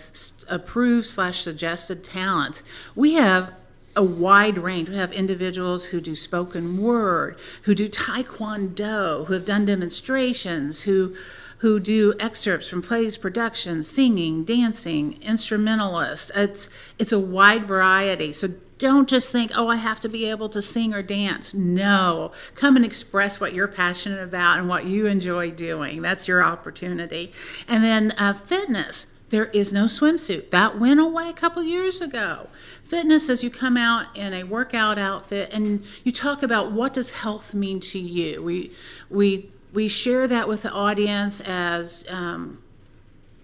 approved 0.48 1.06
slash 1.06 1.42
suggested 1.42 2.04
talents. 2.04 2.62
We 2.94 3.14
have 3.14 3.52
a 3.96 4.02
wide 4.02 4.58
range. 4.58 4.88
We 4.88 4.96
have 4.96 5.12
individuals 5.12 5.86
who 5.86 6.00
do 6.00 6.14
spoken 6.14 6.80
word, 6.80 7.38
who 7.62 7.74
do 7.74 7.88
taekwondo, 7.88 9.26
who 9.26 9.32
have 9.32 9.44
done 9.44 9.66
demonstrations, 9.66 10.82
who 10.82 11.14
who 11.58 11.80
do 11.80 12.14
excerpts 12.20 12.68
from 12.68 12.80
plays, 12.80 13.18
productions, 13.18 13.88
singing, 13.88 14.44
dancing, 14.44 15.20
instrumentalists. 15.20 16.30
It's 16.36 16.68
it's 16.98 17.12
a 17.12 17.18
wide 17.18 17.64
variety. 17.64 18.32
So 18.32 18.50
don't 18.78 19.08
just 19.08 19.32
think, 19.32 19.52
oh, 19.54 19.68
I 19.68 19.76
have 19.76 20.00
to 20.00 20.08
be 20.08 20.28
able 20.30 20.49
to 20.50 20.62
sing 20.62 20.94
or 20.94 21.02
dance. 21.02 21.52
No, 21.52 22.32
come 22.54 22.76
and 22.76 22.85
express 22.85 23.40
what 23.40 23.52
you're 23.52 23.68
passionate 23.68 24.23
about 24.23 24.58
and 24.58 24.68
what 24.68 24.85
you 24.85 25.06
enjoy 25.06 25.50
doing. 25.50 26.00
That's 26.00 26.28
your 26.28 26.42
opportunity. 26.42 27.32
And 27.66 27.82
then 27.85 28.12
uh, 28.18 28.35
fitness. 28.35 29.06
There 29.30 29.47
is 29.47 29.75
no 29.75 29.85
swimsuit. 29.85 30.50
That 30.50 30.78
went 30.78 31.00
away 31.00 31.28
a 31.28 31.35
couple 31.35 31.62
years 31.62 32.00
ago. 32.00 32.49
Fitness 32.85 33.28
is 33.28 33.44
you 33.44 33.50
come 33.50 33.76
out 33.76 34.16
in 34.16 34.32
a 34.32 34.44
workout 34.44 34.99
outfit 34.99 35.50
and 35.52 35.85
you 36.02 36.12
talk 36.12 36.42
about 36.42 36.73
what 36.73 36.94
does 36.94 37.11
health 37.11 37.52
mean 37.52 37.78
to 37.80 37.99
you. 37.99 38.42
We 38.42 38.73
we 39.11 39.50
we 39.73 39.88
share 39.88 40.26
that 40.28 40.49
with 40.49 40.62
the 40.62 40.70
audience 40.70 41.42
as 41.42 42.06
um, 42.08 42.62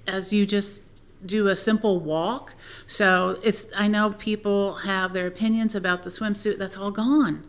as 0.06 0.32
you 0.32 0.46
just 0.46 0.80
do 1.26 1.48
a 1.48 1.56
simple 1.56 2.00
walk. 2.00 2.54
So 2.86 3.38
it's 3.42 3.66
I 3.76 3.88
know 3.88 4.12
people 4.12 4.74
have 4.84 5.12
their 5.12 5.26
opinions 5.26 5.74
about 5.74 6.02
the 6.02 6.10
swimsuit. 6.10 6.58
That's 6.58 6.76
all 6.76 6.90
gone. 6.90 7.44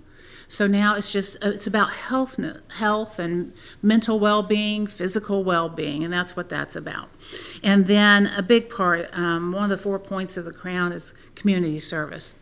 So 0.48 0.67
now 0.67 0.96
it's 0.96 1.12
just 1.12 1.44
uh, 1.44 1.50
it's 1.50 1.67
about 1.67 1.91
health, 1.91 2.39
health 2.74 3.20
and 3.20 3.53
mental 3.82 4.20
well-being, 4.20 4.88
physical 4.88 5.44
well-being, 5.44 6.03
and 6.03 6.13
that's 6.13 6.36
what 6.36 6.50
that's 6.50 6.75
about. 6.75 7.10
And 7.63 7.88
then 7.88 8.27
a 8.27 8.44
big 8.44 8.70
part, 8.70 9.10
um, 9.17 9.51
one 9.51 9.63
of 9.63 9.70
the 9.70 9.77
four 9.77 10.00
points 10.00 10.38
of 10.38 10.46
the 10.46 10.53
crown 10.53 10.91
is 10.91 11.13
community 11.34 11.79
service. 11.79 12.36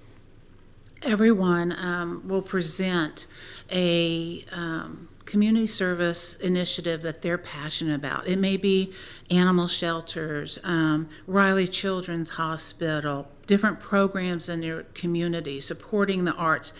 Everyone 1.02 1.74
um, 1.78 2.28
will 2.28 2.42
present 2.42 3.28
a 3.72 4.46
um, 4.52 5.10
community 5.26 5.68
service 5.68 6.36
initiative 6.36 7.02
that 7.02 7.22
they're 7.22 7.38
passionate 7.38 7.96
about. 7.96 8.28
It 8.28 8.38
may 8.38 8.58
be 8.58 8.94
animal 9.30 9.68
shelters, 9.68 10.60
um, 10.64 11.10
Riley 11.28 11.68
Children's 11.68 12.32
Hospital, 12.32 13.28
different 13.48 13.80
programs 13.80 14.50
in 14.50 14.64
your 14.64 14.84
community, 14.94 15.60
supporting 15.60 16.26
the 16.26 16.34
arts. 16.34 16.74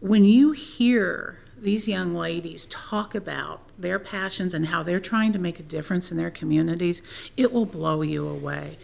When 0.00 0.24
you 0.24 0.52
hear 0.52 1.38
these 1.62 1.88
young 1.88 2.14
ladies 2.14 2.66
talk 2.66 3.14
about 3.14 3.62
their 3.78 3.98
passions 3.98 4.52
and 4.52 4.66
how 4.66 4.82
they're 4.82 5.00
trying 5.00 5.32
to 5.32 5.38
make 5.38 5.60
a 5.60 5.62
difference 5.62 6.10
in 6.10 6.16
their 6.16 6.30
communities, 6.30 7.02
it 7.36 7.52
will 7.52 7.66
blow 7.66 8.02
you 8.02 8.28
away. 8.28 8.76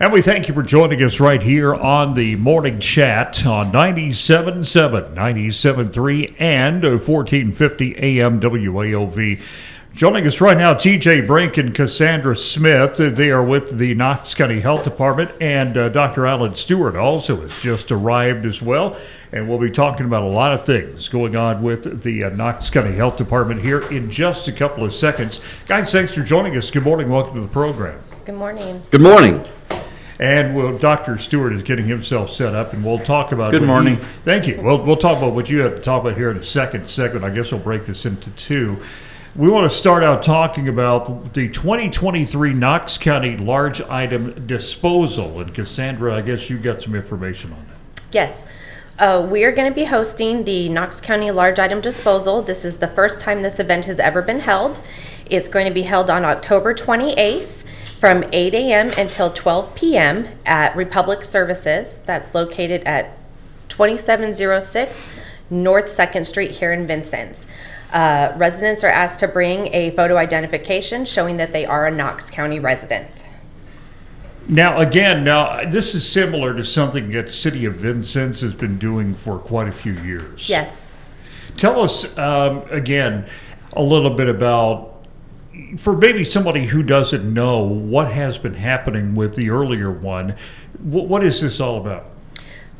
And 0.00 0.12
we 0.12 0.22
thank 0.22 0.46
you 0.46 0.54
for 0.54 0.62
joining 0.62 1.02
us 1.02 1.18
right 1.18 1.42
here 1.42 1.74
on 1.74 2.14
the 2.14 2.36
morning 2.36 2.78
chat 2.78 3.44
on 3.44 3.72
97.7, 3.72 5.12
97.3, 5.12 6.36
and 6.38 6.84
1450 6.84 7.96
AM 7.96 8.40
WAOV. 8.40 9.42
Joining 9.92 10.24
us 10.28 10.40
right 10.40 10.56
now, 10.56 10.72
TJ 10.72 11.26
Brink 11.26 11.56
and 11.56 11.74
Cassandra 11.74 12.36
Smith. 12.36 12.96
They 13.16 13.32
are 13.32 13.42
with 13.42 13.76
the 13.76 13.92
Knox 13.96 14.34
County 14.34 14.60
Health 14.60 14.84
Department, 14.84 15.32
and 15.40 15.76
uh, 15.76 15.88
Dr. 15.88 16.26
Alan 16.26 16.54
Stewart 16.54 16.94
also 16.94 17.40
has 17.40 17.58
just 17.58 17.90
arrived 17.90 18.46
as 18.46 18.62
well. 18.62 18.96
And 19.32 19.48
we'll 19.48 19.58
be 19.58 19.68
talking 19.68 20.06
about 20.06 20.22
a 20.22 20.28
lot 20.28 20.52
of 20.52 20.64
things 20.64 21.08
going 21.08 21.34
on 21.34 21.60
with 21.60 22.04
the 22.04 22.22
uh, 22.22 22.28
Knox 22.30 22.70
County 22.70 22.94
Health 22.94 23.16
Department 23.16 23.60
here 23.60 23.80
in 23.90 24.08
just 24.08 24.46
a 24.46 24.52
couple 24.52 24.84
of 24.84 24.94
seconds. 24.94 25.40
Guys, 25.66 25.90
thanks 25.90 26.14
for 26.14 26.22
joining 26.22 26.56
us. 26.56 26.70
Good 26.70 26.84
morning. 26.84 27.10
Welcome 27.10 27.34
to 27.34 27.40
the 27.40 27.48
program. 27.48 28.00
Good 28.24 28.36
morning. 28.36 28.80
Good 28.92 29.00
morning. 29.00 29.44
And 30.18 30.56
we'll, 30.56 30.76
Dr. 30.78 31.16
Stewart 31.18 31.52
is 31.52 31.62
getting 31.62 31.86
himself 31.86 32.30
set 32.30 32.54
up, 32.54 32.72
and 32.72 32.84
we'll 32.84 32.98
talk 32.98 33.30
about. 33.30 33.52
Good 33.52 33.62
morning. 33.62 33.96
thank 34.24 34.48
you. 34.48 34.60
We'll, 34.60 34.82
we'll 34.82 34.96
talk 34.96 35.18
about 35.18 35.34
what 35.34 35.48
you 35.48 35.60
have 35.60 35.76
to 35.76 35.80
talk 35.80 36.02
about 36.02 36.16
here 36.16 36.30
in 36.30 36.36
a 36.36 36.44
second 36.44 36.88
segment. 36.88 37.24
I 37.24 37.30
guess 37.30 37.52
we'll 37.52 37.60
break 37.60 37.86
this 37.86 38.04
into 38.04 38.30
two. 38.30 38.82
We 39.36 39.48
want 39.48 39.70
to 39.70 39.76
start 39.76 40.02
out 40.02 40.24
talking 40.24 40.68
about 40.68 41.32
the 41.34 41.48
2023 41.48 42.52
Knox 42.52 42.98
County 42.98 43.36
large 43.36 43.80
item 43.82 44.46
disposal. 44.46 45.40
And 45.40 45.54
Cassandra, 45.54 46.16
I 46.16 46.22
guess 46.22 46.50
you 46.50 46.58
got 46.58 46.82
some 46.82 46.96
information 46.96 47.52
on 47.52 47.64
that. 47.68 48.02
Yes. 48.10 48.46
Uh, 48.98 49.24
we 49.30 49.44
are 49.44 49.52
going 49.52 49.70
to 49.70 49.74
be 49.74 49.84
hosting 49.84 50.42
the 50.42 50.68
Knox 50.68 51.00
County 51.00 51.30
Large 51.30 51.60
Item 51.60 51.80
Disposal. 51.80 52.42
This 52.42 52.64
is 52.64 52.78
the 52.78 52.88
first 52.88 53.20
time 53.20 53.42
this 53.42 53.60
event 53.60 53.84
has 53.84 54.00
ever 54.00 54.22
been 54.22 54.40
held. 54.40 54.80
It's 55.26 55.46
going 55.46 55.68
to 55.68 55.72
be 55.72 55.82
held 55.82 56.10
on 56.10 56.24
October 56.24 56.74
28th 56.74 57.62
from 57.98 58.24
8 58.32 58.54
a.m. 58.54 58.90
until 58.96 59.32
12 59.32 59.74
p.m. 59.74 60.28
at 60.46 60.74
Republic 60.76 61.24
Services. 61.24 61.98
That's 62.06 62.34
located 62.34 62.84
at 62.84 63.16
2706 63.68 65.06
North 65.50 65.86
2nd 65.86 66.26
Street 66.26 66.52
here 66.52 66.72
in 66.72 66.86
Vincennes. 66.86 67.48
Uh, 67.92 68.32
residents 68.36 68.84
are 68.84 68.90
asked 68.90 69.18
to 69.20 69.28
bring 69.28 69.74
a 69.74 69.90
photo 69.92 70.16
identification 70.16 71.04
showing 71.04 71.38
that 71.38 71.52
they 71.52 71.64
are 71.64 71.86
a 71.86 71.90
Knox 71.90 72.30
County 72.30 72.60
resident. 72.60 73.26
Now, 74.46 74.78
again, 74.78 75.24
now 75.24 75.68
this 75.68 75.94
is 75.94 76.08
similar 76.08 76.54
to 76.54 76.64
something 76.64 77.10
that 77.12 77.30
City 77.30 77.64
of 77.64 77.76
Vincennes 77.76 78.40
has 78.40 78.54
been 78.54 78.78
doing 78.78 79.14
for 79.14 79.38
quite 79.38 79.68
a 79.68 79.72
few 79.72 79.92
years. 79.92 80.48
Yes. 80.48 80.98
Tell 81.56 81.82
us 81.82 82.16
um, 82.16 82.62
again 82.70 83.28
a 83.72 83.82
little 83.82 84.10
bit 84.10 84.28
about, 84.28 84.97
for 85.76 85.96
maybe 85.96 86.24
somebody 86.24 86.66
who 86.66 86.82
doesn't 86.82 87.32
know 87.32 87.60
what 87.60 88.10
has 88.12 88.38
been 88.38 88.54
happening 88.54 89.14
with 89.14 89.34
the 89.34 89.50
earlier 89.50 89.90
one. 89.90 90.36
Wh- 90.78 91.08
what 91.08 91.24
is 91.24 91.40
this 91.40 91.60
all 91.60 91.78
about? 91.78 92.06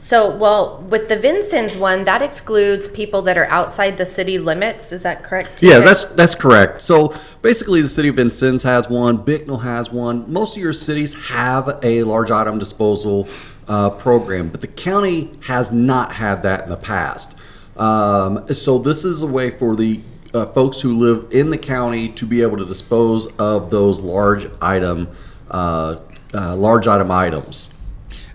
So, 0.00 0.34
well, 0.34 0.80
with 0.88 1.08
the 1.08 1.18
Vincennes 1.18 1.76
one, 1.76 2.04
that 2.04 2.22
excludes 2.22 2.88
people 2.88 3.20
that 3.22 3.36
are 3.36 3.46
outside 3.46 3.98
the 3.98 4.06
city 4.06 4.38
limits. 4.38 4.92
Is 4.92 5.02
that 5.02 5.24
correct? 5.24 5.62
Yeah, 5.62 5.80
that's 5.80 6.04
that's 6.04 6.34
correct. 6.34 6.80
So 6.80 7.14
basically, 7.42 7.82
the 7.82 7.88
city 7.88 8.08
of 8.08 8.16
Vincennes 8.16 8.62
has 8.62 8.88
one, 8.88 9.18
Bicknell 9.18 9.58
has 9.58 9.90
one. 9.90 10.32
Most 10.32 10.56
of 10.56 10.62
your 10.62 10.72
cities 10.72 11.14
have 11.14 11.80
a 11.82 12.04
large 12.04 12.30
item 12.30 12.58
disposal 12.58 13.28
uh, 13.66 13.90
program, 13.90 14.48
but 14.48 14.60
the 14.60 14.68
county 14.68 15.32
has 15.42 15.72
not 15.72 16.12
had 16.12 16.42
that 16.42 16.62
in 16.62 16.70
the 16.70 16.76
past. 16.76 17.34
Um, 17.76 18.52
so 18.54 18.78
this 18.78 19.04
is 19.04 19.22
a 19.22 19.26
way 19.26 19.50
for 19.50 19.76
the 19.76 20.00
uh, 20.34 20.46
folks 20.46 20.80
who 20.80 20.96
live 20.96 21.28
in 21.30 21.50
the 21.50 21.58
county 21.58 22.08
to 22.10 22.26
be 22.26 22.42
able 22.42 22.56
to 22.58 22.64
dispose 22.66 23.26
of 23.38 23.70
those 23.70 24.00
large 24.00 24.46
item, 24.60 25.08
uh, 25.50 25.98
uh, 26.34 26.56
large 26.56 26.86
item 26.86 27.10
items. 27.10 27.70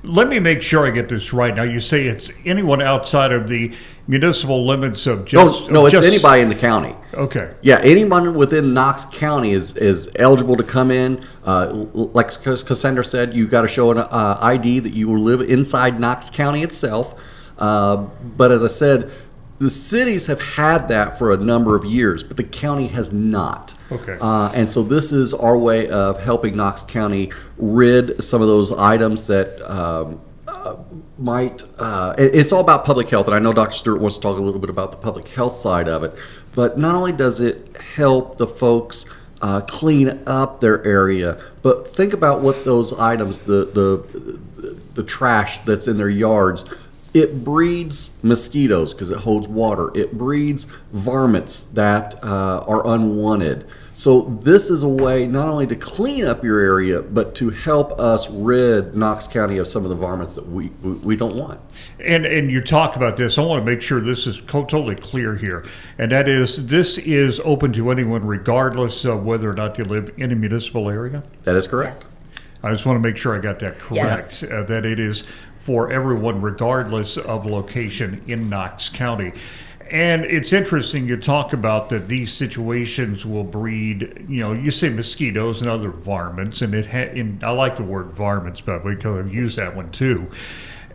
Let 0.05 0.27
me 0.27 0.37
make 0.37 0.61
sure 0.61 0.85
I 0.85 0.91
get 0.91 1.07
this 1.07 1.31
right. 1.31 1.55
Now, 1.55 1.63
you 1.63 1.79
say 1.79 2.07
it's 2.07 2.29
anyone 2.43 2.81
outside 2.81 3.31
of 3.31 3.47
the 3.47 3.71
municipal 4.05 4.67
limits 4.67 5.07
of 5.07 5.23
just. 5.23 5.71
no, 5.71 5.81
of 5.81 5.85
it's 5.85 5.93
just- 5.93 6.03
anybody 6.03 6.41
in 6.41 6.49
the 6.49 6.55
county. 6.55 6.93
Okay. 7.13 7.53
Yeah, 7.61 7.79
anyone 7.81 8.33
within 8.33 8.73
Knox 8.73 9.05
County 9.05 9.53
is, 9.53 9.77
is 9.77 10.09
eligible 10.17 10.57
to 10.57 10.63
come 10.63 10.91
in. 10.91 11.23
Uh, 11.45 11.85
like 11.93 12.31
Cassandra 12.41 13.05
said, 13.05 13.33
you 13.33 13.47
got 13.47 13.61
to 13.61 13.67
show 13.67 13.91
an 13.91 13.99
uh, 13.99 14.37
ID 14.41 14.79
that 14.79 14.93
you 14.93 15.17
live 15.17 15.41
inside 15.41 16.01
Knox 16.01 16.29
County 16.29 16.63
itself. 16.63 17.15
Uh, 17.57 17.95
but 18.35 18.51
as 18.51 18.61
I 18.63 18.67
said, 18.67 19.09
the 19.63 19.69
cities 19.69 20.25
have 20.25 20.41
had 20.41 20.89
that 20.89 21.17
for 21.17 21.31
a 21.33 21.37
number 21.37 21.73
of 21.73 21.85
years, 21.85 22.21
but 22.21 22.35
the 22.35 22.43
county 22.43 22.87
has 22.87 23.13
not. 23.13 23.73
Okay. 23.93 24.17
Uh, 24.19 24.51
and 24.53 24.69
so 24.69 24.83
this 24.83 25.13
is 25.13 25.33
our 25.33 25.57
way 25.57 25.87
of 25.87 26.19
helping 26.19 26.57
Knox 26.57 26.81
County 26.81 27.31
rid 27.57 28.21
some 28.21 28.41
of 28.41 28.49
those 28.49 28.73
items 28.73 29.25
that 29.27 29.61
um, 29.71 30.19
uh, 30.49 30.75
might. 31.17 31.63
Uh, 31.79 32.13
it- 32.17 32.35
it's 32.35 32.51
all 32.51 32.59
about 32.59 32.83
public 32.83 33.07
health, 33.07 33.27
and 33.27 33.35
I 33.35 33.39
know 33.39 33.53
Dr. 33.53 33.71
Stewart 33.77 34.01
wants 34.01 34.17
to 34.17 34.21
talk 34.21 34.37
a 34.37 34.41
little 34.41 34.59
bit 34.59 34.69
about 34.69 34.91
the 34.91 34.97
public 34.97 35.29
health 35.29 35.55
side 35.55 35.87
of 35.87 36.03
it. 36.03 36.13
But 36.53 36.77
not 36.77 36.93
only 36.93 37.13
does 37.13 37.39
it 37.39 37.77
help 37.95 38.35
the 38.37 38.47
folks 38.47 39.05
uh, 39.41 39.61
clean 39.61 40.19
up 40.27 40.59
their 40.59 40.85
area, 40.85 41.39
but 41.61 41.87
think 41.95 42.11
about 42.11 42.41
what 42.41 42.65
those 42.65 42.91
items, 42.91 43.39
the 43.39 43.65
the 43.73 44.37
the 44.93 45.03
trash 45.03 45.59
that's 45.65 45.87
in 45.87 45.97
their 45.97 46.09
yards. 46.09 46.65
It 47.13 47.43
breeds 47.43 48.11
mosquitoes 48.23 48.93
because 48.93 49.11
it 49.11 49.19
holds 49.19 49.47
water. 49.47 49.91
It 49.95 50.17
breeds 50.17 50.65
varmints 50.91 51.63
that 51.63 52.15
uh, 52.23 52.63
are 52.67 52.87
unwanted. 52.87 53.67
So 53.95 54.39
this 54.41 54.71
is 54.71 54.81
a 54.81 54.87
way 54.87 55.27
not 55.27 55.47
only 55.47 55.67
to 55.67 55.75
clean 55.75 56.25
up 56.25 56.43
your 56.43 56.59
area, 56.59 57.01
but 57.01 57.35
to 57.35 57.51
help 57.51 57.99
us 57.99 58.27
rid 58.29 58.95
Knox 58.95 59.27
County 59.27 59.59
of 59.59 59.67
some 59.67 59.83
of 59.83 59.89
the 59.89 59.95
varmints 59.95 60.33
that 60.33 60.47
we, 60.47 60.69
we, 60.81 60.93
we 60.93 61.15
don't 61.15 61.35
want. 61.35 61.59
And 61.99 62.25
and 62.25 62.49
you 62.49 62.61
talked 62.61 62.95
about 62.95 63.17
this. 63.17 63.37
I 63.37 63.41
want 63.41 63.63
to 63.63 63.65
make 63.65 63.81
sure 63.83 64.01
this 64.01 64.25
is 64.25 64.41
co- 64.41 64.65
totally 64.65 64.95
clear 64.95 65.35
here, 65.35 65.65
and 65.99 66.11
that 66.11 66.27
is 66.27 66.65
this 66.65 66.97
is 66.97 67.39
open 67.45 67.71
to 67.73 67.91
anyone, 67.91 68.25
regardless 68.25 69.05
of 69.05 69.23
whether 69.23 69.49
or 69.49 69.53
not 69.53 69.75
they 69.75 69.83
live 69.83 70.11
in 70.17 70.31
a 70.31 70.35
municipal 70.35 70.89
area. 70.89 71.21
That 71.43 71.55
is 71.55 71.67
correct. 71.67 72.01
Yes. 72.01 72.19
I 72.63 72.71
just 72.71 72.85
want 72.85 72.95
to 72.95 73.07
make 73.07 73.17
sure 73.17 73.35
I 73.35 73.39
got 73.39 73.59
that 73.59 73.77
correct. 73.77 74.41
Yes. 74.41 74.43
Uh, 74.43 74.63
that 74.63 74.85
it 74.85 74.99
is 74.99 75.25
for 75.63 75.89
everyone, 75.89 76.41
regardless 76.41 77.15
of 77.15 77.45
location 77.45 78.21
in 78.27 78.49
Knox 78.49 78.89
County. 78.89 79.31
And 79.89 80.25
it's 80.25 80.51
interesting 80.51 81.07
you 81.07 81.15
talk 81.15 81.53
about 81.53 81.87
that 81.89 82.09
these 82.09 82.33
situations 82.33 83.25
will 83.25 83.45
breed, 83.45 84.25
you 84.27 84.41
know, 84.41 84.51
you 84.51 84.71
say 84.71 84.89
mosquitoes 84.89 85.61
and 85.61 85.69
other 85.69 85.89
varmints, 85.89 86.61
and 86.61 86.75
it 86.75 86.85
ha- 86.85 87.17
and 87.17 87.41
I 87.45 87.51
like 87.51 87.77
the 87.77 87.83
word 87.83 88.07
varmints, 88.07 88.59
but 88.59 88.83
we 88.83 88.97
could 88.97 89.17
have 89.17 89.33
used 89.33 89.57
that 89.57 89.73
one 89.73 89.89
too. 89.91 90.29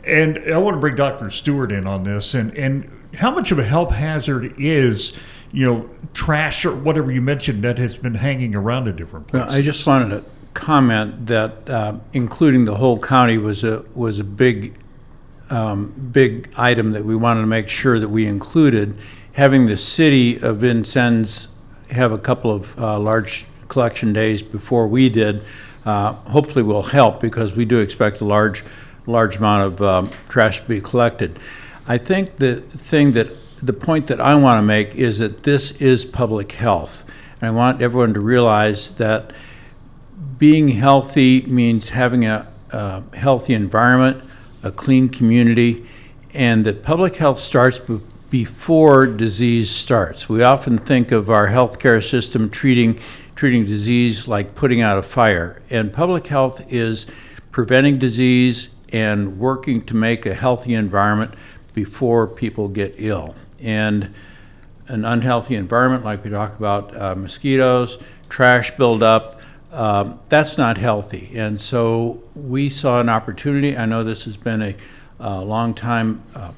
And 0.04 0.38
I 0.52 0.58
want 0.58 0.76
to 0.76 0.80
bring 0.80 0.96
Dr. 0.96 1.30
Stewart 1.30 1.72
in 1.72 1.86
on 1.86 2.04
this, 2.04 2.34
and 2.34 2.54
and 2.54 2.90
how 3.14 3.30
much 3.30 3.50
of 3.50 3.58
a 3.58 3.64
health 3.64 3.92
hazard 3.92 4.54
is, 4.58 5.14
you 5.50 5.64
know, 5.64 5.88
trash 6.12 6.66
or 6.66 6.74
whatever 6.74 7.10
you 7.10 7.22
mentioned 7.22 7.64
that 7.64 7.78
has 7.78 7.96
been 7.96 8.14
hanging 8.14 8.54
around 8.54 8.86
in 8.86 8.96
different 8.96 9.32
Well, 9.32 9.44
places. 9.44 9.58
I 9.58 9.62
just 9.62 9.86
wanted 9.86 10.10
to 10.10 10.24
comment 10.58 11.26
that 11.26 11.70
uh, 11.70 11.94
including 12.12 12.64
the 12.64 12.74
whole 12.74 12.98
county 12.98 13.38
was 13.38 13.62
a, 13.62 13.84
was 13.94 14.18
a 14.18 14.24
big, 14.24 14.74
um, 15.50 16.10
big 16.12 16.52
item 16.58 16.92
that 16.92 17.04
we 17.04 17.14
wanted 17.14 17.42
to 17.42 17.46
make 17.46 17.68
sure 17.68 18.00
that 18.00 18.08
we 18.08 18.26
included. 18.26 19.00
Having 19.34 19.66
the 19.66 19.76
city 19.76 20.36
of 20.40 20.58
Vincennes 20.58 21.48
have 21.90 22.10
a 22.10 22.18
couple 22.18 22.50
of 22.50 22.78
uh, 22.78 22.98
large 22.98 23.46
collection 23.68 24.12
days 24.12 24.42
before 24.42 24.88
we 24.88 25.08
did, 25.08 25.42
uh, 25.86 26.12
hopefully 26.34 26.64
will 26.64 26.82
help 26.82 27.20
because 27.20 27.54
we 27.54 27.64
do 27.64 27.78
expect 27.78 28.20
a 28.20 28.24
large, 28.24 28.64
large 29.06 29.36
amount 29.36 29.72
of 29.72 29.82
um, 29.82 30.10
trash 30.28 30.60
to 30.60 30.68
be 30.68 30.80
collected. 30.80 31.38
I 31.86 31.98
think 31.98 32.36
the 32.36 32.60
thing 32.62 33.12
that, 33.12 33.28
the 33.62 33.72
point 33.72 34.08
that 34.08 34.20
I 34.20 34.34
want 34.34 34.58
to 34.58 34.62
make 34.62 34.96
is 34.96 35.18
that 35.20 35.44
this 35.44 35.70
is 35.80 36.04
public 36.04 36.52
health. 36.52 37.04
And 37.40 37.48
I 37.48 37.50
want 37.52 37.80
everyone 37.80 38.12
to 38.14 38.20
realize 38.20 38.90
that 38.92 39.32
being 40.38 40.68
healthy 40.68 41.42
means 41.42 41.90
having 41.90 42.24
a, 42.24 42.46
a 42.70 43.02
healthy 43.14 43.54
environment, 43.54 44.22
a 44.62 44.70
clean 44.70 45.08
community, 45.08 45.86
and 46.34 46.64
that 46.66 46.82
public 46.82 47.16
health 47.16 47.40
starts 47.40 47.80
be- 47.80 48.00
before 48.30 49.06
disease 49.06 49.70
starts. 49.70 50.28
We 50.28 50.42
often 50.42 50.78
think 50.78 51.12
of 51.12 51.30
our 51.30 51.48
healthcare 51.48 52.06
system 52.06 52.50
treating 52.50 53.00
treating 53.34 53.64
disease 53.64 54.26
like 54.26 54.56
putting 54.56 54.80
out 54.80 54.98
a 54.98 55.02
fire, 55.02 55.62
and 55.70 55.92
public 55.92 56.26
health 56.26 56.60
is 56.68 57.06
preventing 57.52 57.98
disease 57.98 58.68
and 58.92 59.38
working 59.38 59.84
to 59.86 59.94
make 59.94 60.26
a 60.26 60.34
healthy 60.34 60.74
environment 60.74 61.32
before 61.72 62.26
people 62.26 62.66
get 62.68 62.94
ill. 62.98 63.34
And 63.60 64.12
an 64.88 65.04
unhealthy 65.04 65.54
environment, 65.54 66.04
like 66.04 66.24
we 66.24 66.30
talk 66.30 66.56
about 66.56 66.96
uh, 66.96 67.14
mosquitoes, 67.14 67.98
trash 68.28 68.76
buildup, 68.76 69.37
um, 69.72 70.20
that's 70.28 70.56
not 70.56 70.78
healthy. 70.78 71.30
And 71.34 71.60
so 71.60 72.22
we 72.34 72.68
saw 72.68 73.00
an 73.00 73.08
opportunity. 73.08 73.76
I 73.76 73.86
know 73.86 74.02
this 74.02 74.24
has 74.24 74.36
been 74.36 74.62
a 74.62 74.76
uh, 75.20 75.42
long 75.42 75.74
time 75.74 76.22
uh, 76.34 76.52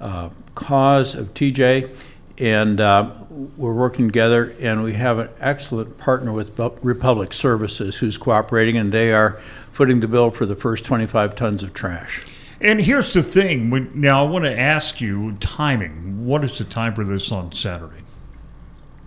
uh, 0.00 0.30
cause 0.54 1.14
of 1.14 1.34
TJ, 1.34 1.90
and 2.38 2.80
uh, 2.80 3.10
we're 3.56 3.74
working 3.74 4.06
together, 4.06 4.54
and 4.60 4.82
we 4.82 4.94
have 4.94 5.18
an 5.18 5.28
excellent 5.40 5.98
partner 5.98 6.32
with 6.32 6.58
Republic 6.82 7.32
Services 7.32 7.96
who's 7.96 8.16
cooperating, 8.16 8.76
and 8.76 8.92
they 8.92 9.12
are 9.12 9.38
footing 9.72 10.00
the 10.00 10.08
bill 10.08 10.30
for 10.30 10.46
the 10.46 10.56
first 10.56 10.84
25 10.84 11.34
tons 11.34 11.62
of 11.62 11.74
trash. 11.74 12.24
And 12.60 12.80
here's 12.80 13.12
the 13.12 13.22
thing. 13.22 13.90
Now, 13.94 14.24
I 14.24 14.28
want 14.28 14.44
to 14.44 14.58
ask 14.58 15.00
you 15.00 15.36
timing. 15.38 16.26
What 16.26 16.44
is 16.44 16.58
the 16.58 16.64
time 16.64 16.94
for 16.94 17.04
this 17.04 17.30
on 17.30 17.52
Saturday? 17.52 18.02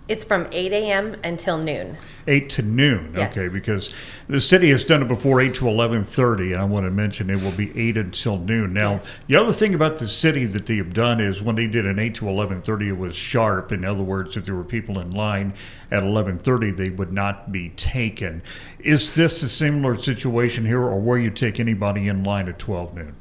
It's 0.08 0.24
from 0.24 0.48
8 0.50 0.72
a.m. 0.72 1.16
until 1.22 1.56
noon. 1.58 1.96
Eight 2.26 2.50
to 2.50 2.62
noon. 2.62 3.14
Yes. 3.16 3.36
Okay, 3.38 3.48
because 3.56 3.90
the 4.28 4.40
city 4.40 4.68
has 4.70 4.84
done 4.84 5.00
it 5.02 5.08
before 5.08 5.40
eight 5.40 5.54
to 5.54 5.68
eleven 5.68 6.02
thirty, 6.04 6.52
and 6.52 6.60
I 6.60 6.64
want 6.64 6.86
to 6.86 6.90
mention 6.90 7.30
it 7.30 7.40
will 7.40 7.52
be 7.52 7.76
eight 7.80 7.96
until 7.96 8.36
noon. 8.36 8.72
Now, 8.72 8.92
Yes. 8.92 9.22
the 9.28 9.36
other 9.36 9.52
thing 9.52 9.74
about 9.74 9.98
the 9.98 10.08
city 10.08 10.44
that 10.46 10.66
they 10.66 10.76
have 10.76 10.92
done 10.92 11.20
is 11.20 11.40
when 11.40 11.54
they 11.54 11.66
did 11.68 11.86
an 11.86 11.98
eight 12.00 12.16
to 12.16 12.28
eleven 12.28 12.60
thirty, 12.62 12.88
it 12.88 12.98
was 12.98 13.14
sharp. 13.16 13.70
In 13.70 13.84
other 13.84 14.02
words, 14.02 14.36
if 14.36 14.44
there 14.44 14.54
were 14.56 14.64
people 14.64 14.98
in 14.98 15.12
line 15.12 15.54
at 15.92 16.02
eleven 16.02 16.38
thirty, 16.38 16.72
they 16.72 16.90
would 16.90 17.12
not 17.12 17.52
be 17.52 17.70
taken. 17.70 18.42
Is 18.80 19.12
this 19.12 19.42
a 19.44 19.48
similar 19.48 19.96
situation 19.96 20.66
here, 20.66 20.80
or 20.82 21.00
where 21.00 21.18
you 21.18 21.30
take 21.30 21.58
anybody 21.60 22.08
in 22.08 22.24
line 22.24 22.48
at 22.48 22.58
twelve 22.58 22.92
noon? 22.94 23.14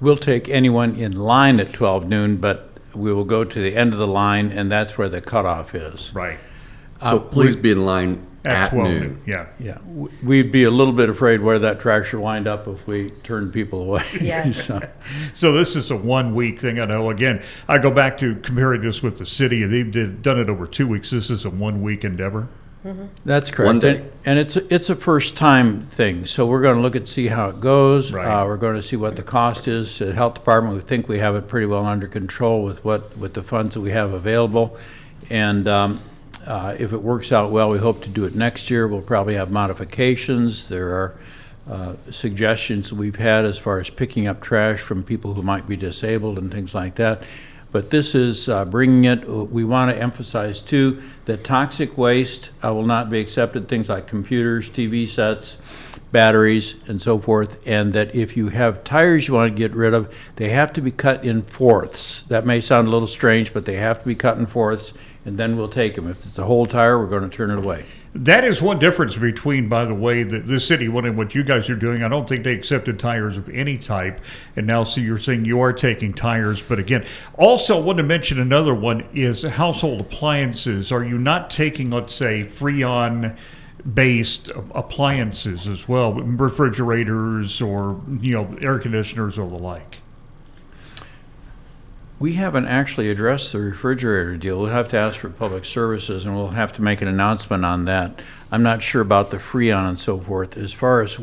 We'll 0.00 0.16
take 0.16 0.48
anyone 0.48 0.96
in 0.96 1.12
line 1.12 1.60
at 1.60 1.72
12 1.72 2.08
noon, 2.08 2.38
but 2.38 2.70
we 2.94 3.12
will 3.12 3.24
go 3.24 3.44
to 3.44 3.62
the 3.62 3.76
end 3.76 3.92
of 3.92 3.98
the 3.98 4.06
line, 4.06 4.50
and 4.50 4.70
that's 4.70 4.96
where 4.98 5.08
the 5.08 5.20
cutoff 5.20 5.74
is. 5.74 6.12
Right. 6.14 6.38
Uh, 7.00 7.10
so 7.10 7.18
please 7.20 7.56
be 7.56 7.72
in 7.72 7.84
line 7.84 8.26
at, 8.44 8.70
12 8.70 8.88
noon. 8.88 9.22
Yeah. 9.26 9.46
Yeah, 9.58 9.74
w- 9.78 10.10
we'd 10.22 10.52
be 10.52 10.64
a 10.64 10.70
little 10.70 10.92
bit 10.92 11.08
afraid 11.08 11.40
where 11.40 11.58
that 11.60 11.80
trash 11.80 12.12
would 12.12 12.20
wind 12.22 12.46
up 12.46 12.66
if 12.68 12.86
we 12.86 13.10
turned 13.22 13.52
people 13.52 13.82
away. 13.82 14.04
Yeah. 14.20 14.50
So, 14.52 14.80
So 15.34 15.52
this 15.52 15.74
is 15.76 15.90
a 15.90 15.96
one 15.96 16.34
week 16.34 16.60
thing. 16.60 16.78
I 16.78 16.84
know. 16.84 17.10
Again, 17.10 17.42
I 17.68 17.78
go 17.78 17.90
back 17.90 18.18
to 18.18 18.36
comparing 18.36 18.82
this 18.82 19.02
with 19.02 19.16
the 19.18 19.26
city. 19.26 19.64
They've 19.64 19.90
did, 19.90 20.22
done 20.22 20.38
it 20.38 20.48
over 20.48 20.66
two 20.66 20.86
weeks. 20.86 21.10
This 21.10 21.30
is 21.30 21.44
a 21.44 21.50
one 21.50 21.82
week 21.82 22.04
endeavor. 22.04 22.48
That's 23.24 23.50
correct. 23.50 23.66
One 23.66 23.78
day. 23.80 23.96
And- 23.96 24.10
And 24.24 24.38
it's, 24.38 24.56
it's 24.56 24.88
a 24.90 24.94
first-time 24.96 25.84
thing, 25.86 26.26
so 26.26 26.46
we're 26.46 26.62
going 26.62 26.76
to 26.76 26.82
look 26.82 26.94
at, 26.96 27.08
see 27.08 27.26
how 27.26 27.48
it 27.48 27.60
goes. 27.60 28.12
Right. 28.12 28.24
Uh, 28.26 28.46
We're 28.46 28.56
going 28.56 28.76
to 28.76 28.82
see 28.82 28.96
what 28.96 29.16
the 29.16 29.22
cost 29.22 29.66
is. 29.66 29.98
The 29.98 30.12
Health 30.12 30.34
Department, 30.34 30.76
we 30.76 30.80
think 30.82 31.08
we 31.08 31.18
have 31.18 31.34
it 31.34 31.48
pretty 31.48 31.66
well 31.66 31.84
under 31.86 32.06
control 32.06 32.62
with 32.62 32.84
what, 32.84 33.16
with 33.18 33.34
the 33.34 33.42
funds 33.42 33.74
that 33.74 33.80
we 33.80 33.90
have 33.90 34.12
available. 34.12 34.76
And 35.30 35.66
um, 35.66 36.00
uh, 36.46 36.76
if 36.78 36.92
it 36.92 37.02
works 37.02 37.32
out 37.32 37.50
well, 37.50 37.68
we 37.70 37.78
hope 37.78 38.02
to 38.02 38.10
do 38.10 38.24
it 38.24 38.34
next 38.36 38.70
year. 38.70 38.86
We'll 38.86 39.00
probably 39.02 39.34
have 39.34 39.50
modifications. 39.50 40.68
There 40.68 40.90
are 40.90 41.14
uh, 41.70 41.94
suggestions 42.10 42.92
we've 42.92 43.16
had 43.16 43.44
as 43.44 43.58
far 43.58 43.78
as 43.80 43.90
picking 43.90 44.26
up 44.26 44.40
trash 44.40 44.80
from 44.80 45.02
people 45.04 45.34
who 45.34 45.42
might 45.42 45.66
be 45.66 45.76
disabled 45.76 46.38
and 46.38 46.50
things 46.50 46.74
like 46.74 46.96
that. 46.96 47.22
But 47.72 47.88
this 47.88 48.14
is 48.14 48.50
uh, 48.50 48.66
bringing 48.66 49.04
it, 49.04 49.26
we 49.26 49.64
want 49.64 49.90
to 49.90 49.96
emphasize 49.96 50.60
too, 50.60 51.02
that 51.24 51.42
toxic 51.42 51.96
waste 51.96 52.50
uh, 52.62 52.72
will 52.72 52.86
not 52.86 53.08
be 53.08 53.18
accepted, 53.18 53.66
things 53.66 53.88
like 53.88 54.06
computers, 54.06 54.68
TV 54.68 55.08
sets, 55.08 55.56
batteries, 56.12 56.76
and 56.86 57.00
so 57.00 57.18
forth, 57.18 57.56
and 57.66 57.94
that 57.94 58.14
if 58.14 58.36
you 58.36 58.50
have 58.50 58.84
tires 58.84 59.26
you 59.26 59.34
want 59.34 59.50
to 59.50 59.56
get 59.56 59.74
rid 59.74 59.94
of, 59.94 60.14
they 60.36 60.50
have 60.50 60.70
to 60.74 60.82
be 60.82 60.90
cut 60.90 61.24
in 61.24 61.42
fourths. 61.42 62.24
That 62.24 62.44
may 62.44 62.60
sound 62.60 62.88
a 62.88 62.90
little 62.90 63.08
strange, 63.08 63.54
but 63.54 63.64
they 63.64 63.76
have 63.76 63.98
to 64.00 64.04
be 64.04 64.14
cut 64.14 64.36
in 64.36 64.44
fourths, 64.44 64.92
and 65.24 65.38
then 65.38 65.56
we'll 65.56 65.68
take 65.68 65.94
them. 65.94 66.08
If 66.08 66.18
it's 66.18 66.38
a 66.38 66.44
whole 66.44 66.66
tire, 66.66 66.98
we're 66.98 67.06
going 67.06 67.28
to 67.28 67.34
turn 67.34 67.50
it 67.50 67.58
away. 67.58 67.86
That 68.14 68.44
is 68.44 68.60
one 68.60 68.78
difference 68.78 69.16
between, 69.16 69.70
by 69.70 69.86
the 69.86 69.94
way, 69.94 70.22
the, 70.22 70.38
the 70.40 70.60
city 70.60 70.86
one 70.86 71.06
and 71.06 71.16
what 71.16 71.34
you 71.34 71.42
guys 71.42 71.70
are 71.70 71.76
doing. 71.76 72.02
I 72.02 72.08
don't 72.08 72.28
think 72.28 72.44
they 72.44 72.52
accepted 72.52 72.98
tires 72.98 73.38
of 73.38 73.48
any 73.48 73.78
type, 73.78 74.20
and 74.54 74.66
now 74.66 74.84
so 74.84 75.00
you're 75.00 75.16
saying 75.16 75.46
you 75.46 75.60
are 75.60 75.72
taking 75.72 76.12
tires. 76.12 76.60
But 76.60 76.78
again, 76.78 77.06
also 77.38 77.78
I 77.78 77.80
want 77.80 77.96
to 77.96 78.02
mention 78.02 78.38
another 78.38 78.74
one 78.74 79.06
is 79.14 79.44
household 79.44 80.00
appliances. 80.00 80.92
Are 80.92 81.02
you 81.02 81.16
not 81.16 81.48
taking, 81.48 81.90
let's 81.90 82.14
say, 82.14 82.44
Freon? 82.44 83.36
Based 83.94 84.48
appliances 84.76 85.66
as 85.66 85.88
well, 85.88 86.12
refrigerators 86.12 87.60
or 87.60 88.00
you 88.20 88.30
know 88.30 88.56
air 88.62 88.78
conditioners 88.78 89.40
or 89.40 89.48
the 89.48 89.58
like. 89.58 89.98
We 92.22 92.34
haven't 92.34 92.68
actually 92.68 93.10
addressed 93.10 93.50
the 93.50 93.58
refrigerator 93.58 94.36
deal. 94.36 94.60
We'll 94.60 94.70
have 94.70 94.90
to 94.90 94.96
ask 94.96 95.18
for 95.18 95.28
public 95.28 95.64
services, 95.64 96.24
and 96.24 96.36
we'll 96.36 96.50
have 96.50 96.72
to 96.74 96.80
make 96.80 97.02
an 97.02 97.08
announcement 97.08 97.64
on 97.64 97.86
that. 97.86 98.20
I'm 98.52 98.62
not 98.62 98.80
sure 98.80 99.02
about 99.02 99.32
the 99.32 99.38
Freon 99.38 99.88
and 99.88 99.98
so 99.98 100.20
forth. 100.20 100.56
As 100.56 100.72
far 100.72 101.02
as 101.02 101.18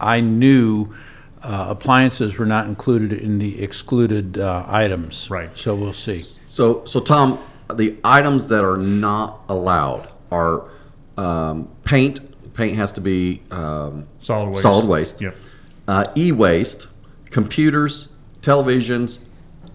I 0.00 0.20
knew, 0.20 0.94
uh, 1.42 1.66
appliances 1.70 2.38
were 2.38 2.46
not 2.46 2.68
included 2.68 3.12
in 3.12 3.40
the 3.40 3.60
excluded 3.60 4.38
uh, 4.38 4.64
items. 4.68 5.28
Right. 5.32 5.50
So 5.58 5.74
we'll 5.74 5.92
see. 5.92 6.22
So, 6.22 6.84
so 6.84 7.00
Tom, 7.00 7.44
the 7.74 7.96
items 8.04 8.46
that 8.46 8.62
are 8.62 8.76
not 8.76 9.40
allowed 9.48 10.08
are 10.30 10.70
um, 11.18 11.68
paint. 11.82 12.54
Paint 12.54 12.76
has 12.76 12.92
to 12.92 13.00
be 13.00 13.42
um, 13.50 14.06
Solid 14.22 14.50
waste. 14.50 14.62
Solid 14.62 14.86
waste. 14.86 15.20
Yep. 15.20 15.36
Uh, 15.88 16.04
e-waste, 16.16 16.86
computers, 17.30 18.10
televisions, 18.42 19.18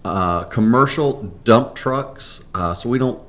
uh, 0.04 0.44
commercial 0.44 1.22
dump 1.44 1.74
trucks. 1.74 2.40
Uh, 2.54 2.74
so 2.74 2.88
we 2.88 2.98
don't. 2.98 3.20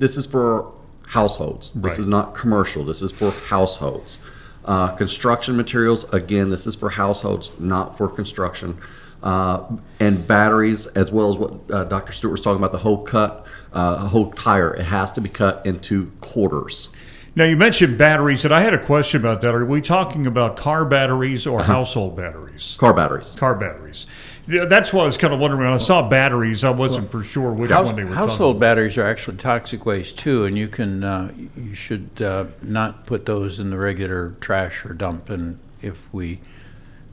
This 0.00 0.16
is 0.16 0.26
for 0.26 0.72
households. 1.08 1.72
This 1.74 1.92
Right. 1.92 1.98
is 1.98 2.06
not 2.06 2.34
commercial. 2.34 2.84
This 2.84 3.02
is 3.02 3.12
for 3.12 3.30
households. 3.30 4.18
Uh, 4.64 4.88
construction 4.88 5.56
materials. 5.56 6.04
Again, 6.12 6.50
this 6.50 6.66
is 6.66 6.74
for 6.74 6.90
households, 6.90 7.50
not 7.58 7.96
for 7.96 8.08
construction. 8.08 8.76
Uh, 9.22 9.62
and 9.98 10.26
batteries, 10.28 10.86
as 10.88 11.10
well 11.10 11.30
as 11.30 11.36
what 11.36 11.52
uh, 11.72 11.84
Dr. 11.84 12.12
Stewart 12.12 12.32
was 12.32 12.40
talking 12.40 12.58
about, 12.58 12.72
the 12.72 12.78
whole 12.78 12.98
cut, 13.02 13.46
uh, 13.72 14.06
whole 14.08 14.30
tire. 14.32 14.72
It 14.74 14.84
has 14.84 15.10
to 15.12 15.20
be 15.20 15.28
cut 15.28 15.64
into 15.66 16.12
quarters. 16.20 16.88
Now 17.34 17.44
you 17.44 17.56
mentioned 17.56 17.98
batteries, 17.98 18.44
and 18.44 18.54
I 18.54 18.60
had 18.62 18.74
a 18.74 18.84
question 18.84 19.20
about 19.20 19.40
that. 19.42 19.54
Are 19.54 19.64
we 19.64 19.80
talking 19.80 20.26
about 20.26 20.56
car 20.56 20.84
batteries 20.84 21.46
or 21.46 21.60
Uh-huh. 21.60 21.72
household 21.72 22.16
batteries? 22.16 22.76
Car 22.78 22.92
batteries. 22.92 23.34
Car 23.38 23.54
batteries. 23.54 24.06
Yeah, 24.48 24.64
that's 24.64 24.92
why 24.92 25.02
I 25.02 25.06
was 25.06 25.18
kind 25.18 25.34
of 25.34 25.40
wondering. 25.40 25.62
When 25.64 25.72
I 25.72 25.76
saw 25.76 26.08
batteries, 26.08 26.64
I 26.64 26.70
wasn't 26.70 27.10
for 27.10 27.22
sure 27.22 27.52
which 27.52 27.70
House- 27.70 27.86
one 27.88 27.96
they 27.96 28.04
were 28.04 28.14
Household 28.14 28.54
talking 28.56 28.60
batteries 28.60 28.96
are 28.96 29.04
actually 29.06 29.36
toxic 29.36 29.84
waste 29.84 30.18
too, 30.18 30.44
and 30.46 30.56
you 30.56 30.68
can, 30.68 31.04
uh, 31.04 31.32
you 31.56 31.74
should 31.74 32.10
uh, 32.22 32.46
not 32.62 33.04
put 33.04 33.26
those 33.26 33.60
in 33.60 33.68
the 33.70 33.76
regular 33.76 34.34
trash 34.40 34.86
or 34.86 34.94
dump. 34.94 35.28
And 35.28 35.58
if 35.82 36.12
we, 36.14 36.40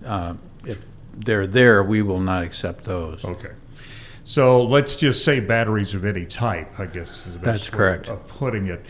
uh, 0.06 0.36
if 0.66 0.78
they're 1.14 1.46
there, 1.48 1.84
we 1.84 2.02
will 2.02 2.22
not 2.22 2.44
accept 2.44 2.86
those. 2.86 3.26
Okay. 3.26 3.52
So 4.24 4.64
let's 4.64 4.96
just 4.96 5.24
say 5.24 5.40
batteries 5.40 5.94
of 5.94 6.04
any 6.06 6.26
type, 6.26 6.80
I 6.80 6.86
guess 6.88 7.26
is 7.28 7.34
the 7.34 7.40
best 7.40 7.44
That's 7.44 7.72
way 7.72 7.78
correct. 7.78 8.10
of 8.10 8.28
putting 8.28 8.68
it. 8.68 8.84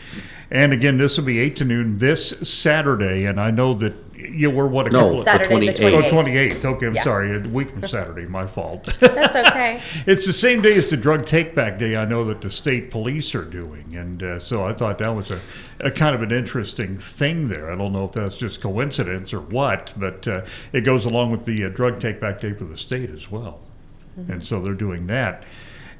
And 0.50 0.72
again, 0.72 0.96
this 0.96 1.18
will 1.18 1.24
be 1.24 1.40
8 1.40 1.56
to 1.56 1.64
noon 1.64 1.96
this 1.98 2.30
Saturday, 2.48 3.26
and 3.26 3.38
I 3.40 3.50
know 3.50 3.72
that 3.74 4.05
you 4.36 4.50
were 4.50 4.66
what 4.66 4.86
a 4.88 4.90
No, 4.90 4.98
couple 4.98 5.12
the 5.12 5.18
of. 5.18 5.24
Saturday 5.24 5.66
the 5.68 5.72
28th. 5.72 5.92
Oh, 6.12 6.22
28th. 6.22 6.52
28th. 6.60 6.64
Okay, 6.64 6.86
I'm 6.86 6.94
Yeah. 6.94 7.02
sorry. 7.04 7.36
A 7.36 7.40
week 7.48 7.70
from 7.70 7.86
Saturday, 7.88 8.26
my 8.26 8.46
fault. 8.46 8.84
That's 9.00 9.34
okay. 9.34 9.80
It's 10.06 10.26
the 10.26 10.32
same 10.32 10.62
day 10.62 10.76
as 10.76 10.90
the 10.90 10.96
drug 10.96 11.26
take 11.26 11.54
back 11.54 11.78
day. 11.78 11.96
I 11.96 12.04
know 12.04 12.24
that 12.24 12.40
the 12.40 12.50
state 12.50 12.90
police 12.90 13.34
are 13.34 13.44
doing, 13.44 13.96
and 13.96 14.22
uh, 14.22 14.38
so 14.38 14.64
I 14.64 14.72
thought 14.72 14.98
that 14.98 15.14
was 15.14 15.30
a, 15.30 15.40
a 15.80 15.90
kind 15.90 16.14
of 16.14 16.22
an 16.22 16.32
interesting 16.32 16.98
thing 16.98 17.48
there. 17.48 17.70
I 17.70 17.76
don't 17.76 17.92
know 17.92 18.04
if 18.04 18.12
that's 18.12 18.36
just 18.36 18.60
coincidence 18.60 19.32
or 19.32 19.40
what, 19.40 19.92
but 19.96 20.26
uh, 20.28 20.42
it 20.72 20.82
goes 20.82 21.04
along 21.06 21.30
with 21.32 21.44
the 21.44 21.64
uh, 21.64 21.68
drug 21.70 21.98
take 22.00 22.20
back 22.20 22.40
day 22.40 22.52
for 22.52 22.64
the 22.64 22.76
state 22.78 23.10
as 23.10 23.30
well, 23.30 23.60
and 24.28 24.44
so 24.44 24.60
they're 24.60 24.74
doing 24.74 25.06
that. 25.08 25.44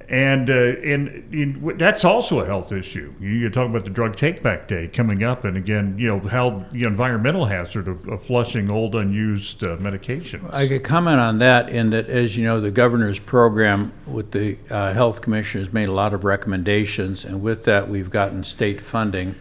And 0.09 0.49
uh, 0.49 0.55
and 0.55 1.79
that's 1.81 2.05
also 2.05 2.39
a 2.39 2.47
health 2.47 2.71
issue. 2.71 3.13
You- 3.21 3.31
You're 3.31 3.51
talking 3.51 3.71
about 3.71 3.85
the 3.85 3.91
drug 3.91 4.15
take 4.15 4.41
back 4.41 4.69
day 4.69 4.87
coming 4.87 5.25
up, 5.25 5.45
and 5.45 5.57
again, 5.57 5.97
you 5.99 6.09
know 6.09 6.21
how 6.21 6.61
the 6.71 6.85
environmental 6.85 7.45
hazard 7.45 7.89
of, 7.89 8.07
of 8.07 8.23
flushing 8.23 8.71
old 8.71 8.95
unused 8.95 9.65
uh, 9.65 9.77
medications. 9.79 10.53
I 10.55 10.69
could 10.69 10.85
comment 10.85 11.19
on 11.19 11.39
that 11.41 11.71
in 11.71 11.91
that, 11.91 12.09
as 12.09 12.37
you 12.37 12.45
know, 12.45 12.61
the 12.61 12.71
governor's 12.71 13.19
program 13.19 13.93
with 14.07 14.31
the 14.31 14.59
uh, 14.71 14.93
Health 14.93 15.23
Commission 15.23 15.61
has 15.61 15.73
made 15.73 15.89
a 15.89 15.93
lot 15.93 16.15
of 16.15 16.23
recommendations, 16.23 17.25
and 17.25 17.43
with 17.43 17.65
that, 17.65 17.89
we've 17.89 18.11
gotten 18.11 18.45
state 18.45 18.81
funding. 18.81 19.35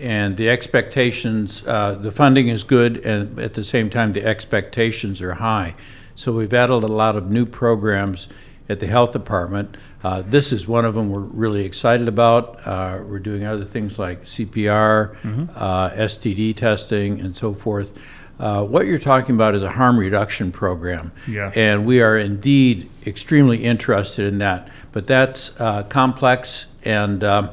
And 0.00 0.36
the 0.36 0.48
expectations, 0.50 1.62
uh, 1.66 1.94
the 1.94 2.12
funding 2.12 2.48
is 2.48 2.64
good, 2.64 2.98
and 3.04 3.38
at 3.38 3.52
the 3.54 3.64
same 3.64 3.90
time, 3.90 4.12
the 4.14 4.24
expectations 4.24 5.20
are 5.20 5.34
high. 5.34 5.74
So 6.14 6.32
we've 6.32 6.52
added 6.54 6.84
a 6.84 6.86
lot 6.86 7.16
of 7.16 7.30
new 7.30 7.44
programs 7.44 8.28
at 8.68 8.80
the 8.80 8.86
Health 8.86 9.12
Department. 9.12 9.76
Uh, 10.02 10.22
This 10.22 10.52
is 10.52 10.66
one 10.68 10.84
of 10.84 10.94
them 10.94 11.10
we're 11.10 11.20
really 11.20 11.64
excited 11.64 12.08
about. 12.08 12.66
Uh, 12.66 12.98
We're 13.06 13.18
doing 13.18 13.44
other 13.44 13.64
things 13.64 13.98
like 13.98 14.24
CPR, 14.24 15.14
uh, 15.56 15.90
STD 15.90 16.54
testing, 16.56 17.20
and 17.20 17.36
so 17.36 17.54
forth. 17.54 17.92
Uh, 18.38 18.62
What 18.64 18.86
you're 18.86 18.98
talking 18.98 19.34
about 19.34 19.54
is 19.54 19.62
a 19.62 19.70
harm 19.70 19.98
reduction 19.98 20.52
program. 20.52 21.12
Yeah. 21.28 21.52
And 21.54 21.86
we 21.86 22.02
are 22.02 22.18
indeed 22.18 22.90
extremely 23.06 23.64
interested 23.64 24.26
in 24.26 24.38
that. 24.38 24.68
But 24.92 25.06
that's 25.06 25.58
uh, 25.60 25.84
complex 25.84 26.66
and 26.84 27.22
um, 27.24 27.50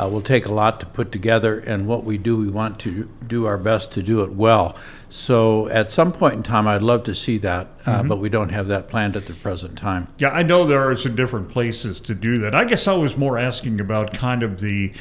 uh, 0.00 0.08
will 0.08 0.22
take 0.22 0.46
a 0.46 0.52
lot 0.52 0.80
to 0.80 0.86
put 0.86 1.12
together. 1.12 1.58
And 1.60 1.86
what 1.86 2.04
we 2.04 2.18
do, 2.18 2.36
we 2.36 2.48
want 2.48 2.78
to 2.80 3.08
do 3.26 3.46
our 3.46 3.58
best 3.58 3.92
to 3.92 4.02
do 4.02 4.22
it 4.22 4.32
well. 4.32 4.76
So 5.08 5.68
at 5.68 5.90
some 5.92 6.12
point 6.12 6.34
in 6.34 6.42
time, 6.42 6.66
I'd 6.68 6.82
love 6.82 7.02
to 7.04 7.14
see 7.14 7.38
that, 7.38 7.68
uh, 7.84 8.02
but 8.02 8.18
we 8.18 8.28
don't 8.28 8.50
have 8.50 8.68
that 8.68 8.88
planned 8.88 9.16
at 9.16 9.26
the 9.26 9.34
present 9.34 9.76
time. 9.76 10.08
Yeah, 10.18 10.28
I 10.28 10.42
know 10.42 10.64
there 10.64 10.88
are 10.88 10.96
some 10.96 11.16
different 11.16 11.48
places 11.48 12.00
to 12.00 12.14
do 12.14 12.38
that. 12.38 12.54
I 12.54 12.64
guess 12.64 12.86
I 12.86 12.94
was 12.94 13.16
more 13.16 13.38
asking 13.38 13.80
about 13.80 14.14
kind 14.14 14.42
of 14.42 14.60
the 14.60 14.92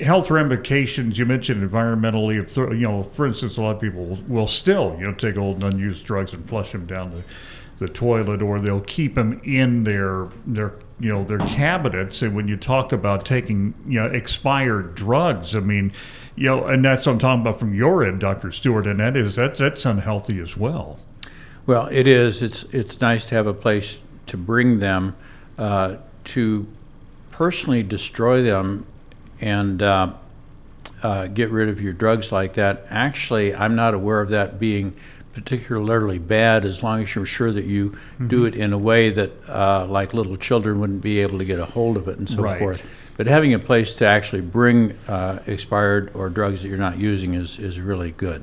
health 0.00 0.30
ramifications. 0.30 1.18
You 1.18 1.24
mentioned 1.24 1.68
environmentally, 1.68 2.34
you 2.78 2.86
know, 2.86 3.02
for 3.02 3.26
instance, 3.26 3.56
a 3.56 3.62
lot 3.62 3.76
of 3.76 3.80
people 3.80 4.04
will, 4.04 4.22
will 4.28 4.46
still 4.46 4.96
you 4.98 5.06
know 5.06 5.14
take 5.14 5.36
old 5.36 5.62
and 5.62 5.74
unused 5.74 6.04
drugs 6.04 6.32
and 6.34 6.46
flush 6.46 6.72
them 6.72 6.86
down 6.86 7.10
the, 7.12 7.22
the 7.78 7.88
toilet, 7.88 8.42
or 8.42 8.60
they'll 8.60 8.80
keep 8.80 9.14
them 9.14 9.40
in 9.44 9.84
their 9.84 10.28
their 10.46 10.74
you 11.00 11.12
know 11.12 11.24
their 11.24 11.38
cabinets. 11.38 12.22
And 12.22 12.34
when 12.34 12.48
you 12.48 12.56
talk 12.56 12.92
about 12.92 13.24
taking 13.24 13.74
you 13.86 14.00
know 14.00 14.06
expired 14.06 14.94
drugs, 14.94 15.54
I 15.54 15.60
mean. 15.60 15.92
You 16.36 16.48
know, 16.48 16.64
and 16.66 16.84
that's 16.84 17.06
what 17.06 17.12
I'm 17.12 17.18
talking 17.20 17.42
about 17.42 17.60
from 17.60 17.74
your 17.74 18.04
end, 18.04 18.18
Dr. 18.18 18.50
Stewart, 18.50 18.88
and 18.88 18.98
that 18.98 19.16
is 19.16 19.36
that's 19.36 19.60
that's 19.60 19.86
unhealthy 19.86 20.40
as 20.40 20.56
well. 20.56 20.98
Well, 21.66 21.86
it 21.90 22.06
is. 22.06 22.42
It's, 22.42 22.64
it's 22.64 23.00
nice 23.00 23.26
to 23.26 23.34
have 23.36 23.46
a 23.46 23.54
place 23.54 24.00
to 24.26 24.36
bring 24.36 24.80
them, 24.80 25.16
uh, 25.56 25.96
to 26.24 26.66
personally 27.30 27.82
destroy 27.82 28.42
them 28.42 28.86
and 29.40 29.80
uh, 29.80 30.12
uh, 31.02 31.26
get 31.28 31.50
rid 31.50 31.68
of 31.68 31.80
your 31.80 31.94
drugs 31.94 32.32
like 32.32 32.54
that. 32.54 32.86
Actually, 32.90 33.54
I'm 33.54 33.74
not 33.74 33.94
aware 33.94 34.20
of 34.20 34.28
that 34.30 34.58
being 34.58 34.94
particularly 35.34 36.18
bad 36.18 36.64
as 36.64 36.82
long 36.82 37.02
as 37.02 37.14
you're 37.14 37.26
sure 37.26 37.52
that 37.52 37.64
you 37.64 37.96
do 38.26 38.44
it 38.44 38.54
in 38.54 38.72
a 38.72 38.78
way 38.78 39.10
that, 39.10 39.32
uh, 39.48 39.86
like 39.86 40.14
little 40.14 40.36
children 40.36 40.80
wouldn't 40.80 41.02
be 41.02 41.18
able 41.20 41.38
to 41.38 41.44
get 41.44 41.58
a 41.58 41.64
hold 41.66 41.96
of 41.96 42.08
it 42.08 42.18
and 42.18 42.28
so 42.28 42.42
Right. 42.42 42.58
forth. 42.58 42.82
But 43.16 43.26
having 43.26 43.54
a 43.54 43.58
place 43.58 43.94
to 43.96 44.06
actually 44.06 44.42
bring 44.42 44.92
uh, 45.08 45.38
expired 45.46 46.10
or 46.14 46.28
drugs 46.28 46.62
that 46.62 46.68
you're 46.68 46.78
not 46.78 46.98
using 46.98 47.34
is, 47.34 47.58
is 47.58 47.80
really 47.80 48.10
good. 48.12 48.42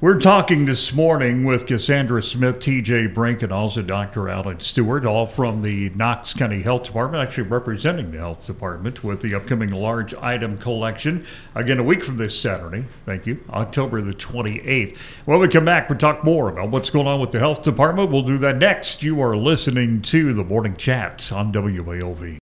We're 0.00 0.20
talking 0.20 0.64
this 0.64 0.92
morning 0.92 1.42
with 1.42 1.66
Cassandra 1.66 2.22
Smith, 2.22 2.60
TJ 2.60 3.12
Brink, 3.12 3.42
and 3.42 3.50
also 3.50 3.82
Dr. 3.82 4.28
Alan 4.28 4.60
Stewart, 4.60 5.04
all 5.04 5.26
from 5.26 5.60
the 5.60 5.90
Knox 5.90 6.32
County 6.32 6.62
Health 6.62 6.84
Department, 6.84 7.20
actually 7.20 7.48
representing 7.48 8.12
the 8.12 8.18
Health 8.18 8.46
Department 8.46 9.02
with 9.02 9.20
the 9.20 9.34
upcoming 9.34 9.72
large 9.72 10.14
item 10.14 10.56
collection. 10.58 11.26
Again, 11.56 11.80
a 11.80 11.82
week 11.82 12.04
from 12.04 12.16
this 12.16 12.38
Saturday, 12.38 12.84
thank 13.06 13.26
you, 13.26 13.42
October 13.50 14.00
the 14.00 14.12
28th. 14.12 14.96
When 15.24 15.40
we 15.40 15.48
come 15.48 15.64
back, 15.64 15.88
we'll 15.88 15.98
talk 15.98 16.22
more 16.22 16.48
about 16.48 16.70
what's 16.70 16.90
going 16.90 17.08
on 17.08 17.18
with 17.18 17.32
the 17.32 17.40
Health 17.40 17.64
Department. 17.64 18.12
We'll 18.12 18.22
do 18.22 18.38
that 18.38 18.58
next. 18.58 19.02
You 19.02 19.20
are 19.20 19.36
listening 19.36 20.02
to 20.02 20.32
the 20.32 20.44
Morning 20.44 20.76
Chat 20.76 21.32
on 21.32 21.52
WAOV. 21.52 22.38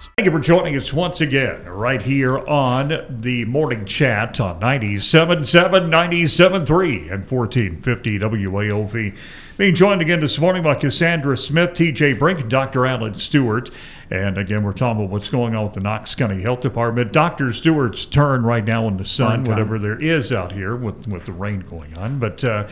podcasts. 0.00 0.08
Thank 0.16 0.26
you 0.26 0.32
for 0.32 0.40
joining 0.40 0.76
us 0.76 0.92
once 0.92 1.20
again, 1.20 1.64
right 1.64 2.00
here 2.00 2.38
on 2.38 3.20
the 3.20 3.44
morning 3.46 3.84
chat 3.84 4.40
on 4.40 4.60
97.7, 4.60 5.88
97.3, 5.88 7.12
and 7.12 7.30
1450 7.30 8.18
WAOV. 8.18 9.16
Being 9.56 9.74
joined 9.74 10.00
again 10.00 10.20
this 10.20 10.38
morning 10.38 10.62
by 10.62 10.74
Cassandra 10.74 11.36
Smith, 11.36 11.70
TJ 11.70 12.18
Brink, 12.18 12.48
Dr. 12.48 12.86
Alan 12.86 13.14
Stewart. 13.14 13.70
And 14.10 14.38
again, 14.38 14.62
we're 14.62 14.72
talking 14.72 15.04
about 15.04 15.12
what's 15.12 15.28
going 15.28 15.54
on 15.54 15.64
with 15.64 15.74
the 15.74 15.80
Knox 15.80 16.14
County 16.14 16.42
Health 16.42 16.60
Department. 16.60 17.12
Dr. 17.12 17.52
Stewart's 17.52 18.06
turn 18.06 18.42
right 18.42 18.64
now 18.64 18.88
in 18.88 18.96
the 18.96 19.04
sun, 19.04 19.44
whatever 19.44 19.78
there 19.78 20.02
is 20.02 20.32
out 20.32 20.50
here 20.50 20.74
with, 20.74 21.06
with 21.06 21.26
the 21.26 21.32
rain 21.32 21.60
going 21.60 21.96
on. 21.98 22.18
But 22.18 22.42
uh, 22.42 22.68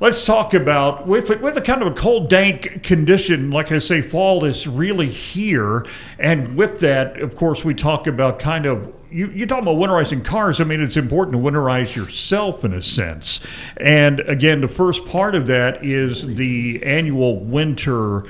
let's 0.00 0.24
talk 0.24 0.54
about 0.54 1.06
with 1.06 1.30
with 1.40 1.56
a 1.56 1.60
kind 1.60 1.82
of 1.82 1.88
a 1.88 1.94
cold, 1.94 2.28
dank 2.28 2.82
condition. 2.82 3.50
Like 3.50 3.70
I 3.70 3.78
say, 3.78 4.02
fall 4.02 4.44
is 4.44 4.66
really 4.66 5.10
here, 5.10 5.86
and 6.18 6.56
with 6.56 6.80
that, 6.80 7.20
of 7.20 7.36
course, 7.36 7.64
we 7.64 7.74
talk 7.74 8.06
about 8.06 8.38
kind 8.38 8.66
of. 8.66 8.92
You, 9.12 9.26
you 9.30 9.44
talk 9.44 9.62
about 9.62 9.74
winterizing 9.74 10.24
cars. 10.24 10.60
I 10.60 10.64
mean, 10.64 10.80
it's 10.80 10.96
important 10.96 11.32
to 11.32 11.38
winterize 11.38 11.96
yourself 11.96 12.64
in 12.64 12.72
a 12.72 12.80
sense. 12.80 13.40
And 13.76 14.20
again, 14.20 14.60
the 14.60 14.68
first 14.68 15.04
part 15.04 15.34
of 15.34 15.48
that 15.48 15.84
is 15.84 16.36
the 16.36 16.80
annual 16.84 17.40
winter 17.40 18.24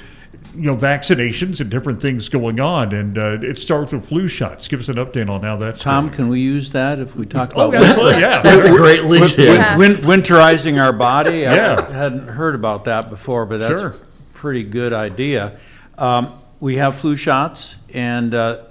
you 0.54 0.62
know 0.62 0.76
vaccinations 0.76 1.60
and 1.60 1.70
different 1.70 2.02
things 2.02 2.28
going 2.28 2.58
on 2.60 2.92
and 2.92 3.16
uh, 3.16 3.38
it 3.40 3.58
starts 3.58 3.92
with 3.92 4.04
flu 4.08 4.26
shots 4.26 4.66
give 4.68 4.80
us 4.80 4.88
an 4.88 4.96
update 4.96 5.28
on 5.30 5.42
how 5.42 5.56
that's 5.56 5.80
Tom, 5.80 6.06
going. 6.06 6.16
can 6.16 6.28
we 6.28 6.40
use 6.40 6.70
that 6.72 6.98
if 6.98 7.14
we 7.14 7.24
talk 7.24 7.52
oh 7.54 7.68
about 7.68 7.82
absolutely 7.84 8.20
yeah 8.20 8.42
That's 8.42 8.66
a 8.66 8.70
great 8.70 9.04
lead. 9.04 9.38
Yeah. 9.38 9.76
Win- 9.76 9.96
winterizing 9.98 10.80
our 10.82 10.92
body. 10.92 11.38
Yeah. 11.40 11.86
I 11.88 11.92
hadn't 11.92 12.28
heard 12.28 12.54
about 12.54 12.84
that 12.84 13.10
before, 13.10 13.46
but 13.46 13.58
that's 13.58 13.80
Sure. 13.80 13.90
a 13.90 13.94
pretty 14.34 14.64
good 14.64 14.92
idea. 14.92 15.58
Um, 15.98 16.32
we 16.58 16.76
have 16.76 16.98
flu 16.98 17.16
shots, 17.16 17.76
and 17.94 18.34
uh, 18.34 18.62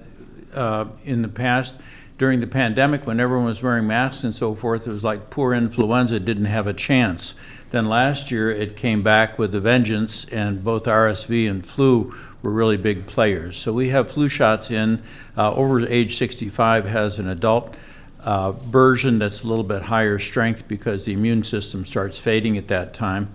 uh, 0.53 0.85
in 1.05 1.21
the 1.21 1.27
past, 1.27 1.75
during 2.17 2.39
the 2.39 2.47
pandemic, 2.47 3.07
when 3.07 3.19
everyone 3.19 3.45
was 3.45 3.63
wearing 3.63 3.87
masks 3.87 4.23
and 4.23 4.35
so 4.35 4.53
forth, 4.53 4.85
it 4.85 4.91
was 4.91 5.03
like 5.03 5.29
poor 5.29 5.53
influenza 5.53 6.19
didn't 6.19 6.45
have 6.45 6.67
a 6.67 6.73
chance. 6.73 7.35
Then 7.71 7.85
last 7.85 8.31
year, 8.31 8.49
it 8.49 8.75
came 8.75 9.03
back 9.03 9.37
with 9.37 9.53
a 9.53 9.59
vengeance, 9.59 10.25
and 10.25 10.63
both 10.63 10.85
RSV 10.85 11.49
and 11.49 11.65
flu 11.65 12.13
were 12.41 12.51
really 12.51 12.77
big 12.77 13.05
players. 13.05 13.57
So 13.57 13.73
we 13.73 13.89
have 13.89 14.09
flu 14.09 14.29
shots 14.29 14.71
in. 14.71 15.03
Uh, 15.37 15.53
over 15.53 15.79
age 15.87 16.17
65 16.17 16.85
has 16.85 17.19
an 17.19 17.27
adult 17.27 17.75
uh, 18.21 18.51
version 18.53 19.19
that's 19.19 19.43
a 19.43 19.47
little 19.47 19.63
bit 19.63 19.83
higher 19.83 20.19
strength 20.19 20.67
because 20.67 21.05
the 21.05 21.13
immune 21.13 21.43
system 21.43 21.85
starts 21.85 22.19
fading 22.19 22.57
at 22.57 22.67
that 22.69 22.93
time. 22.93 23.29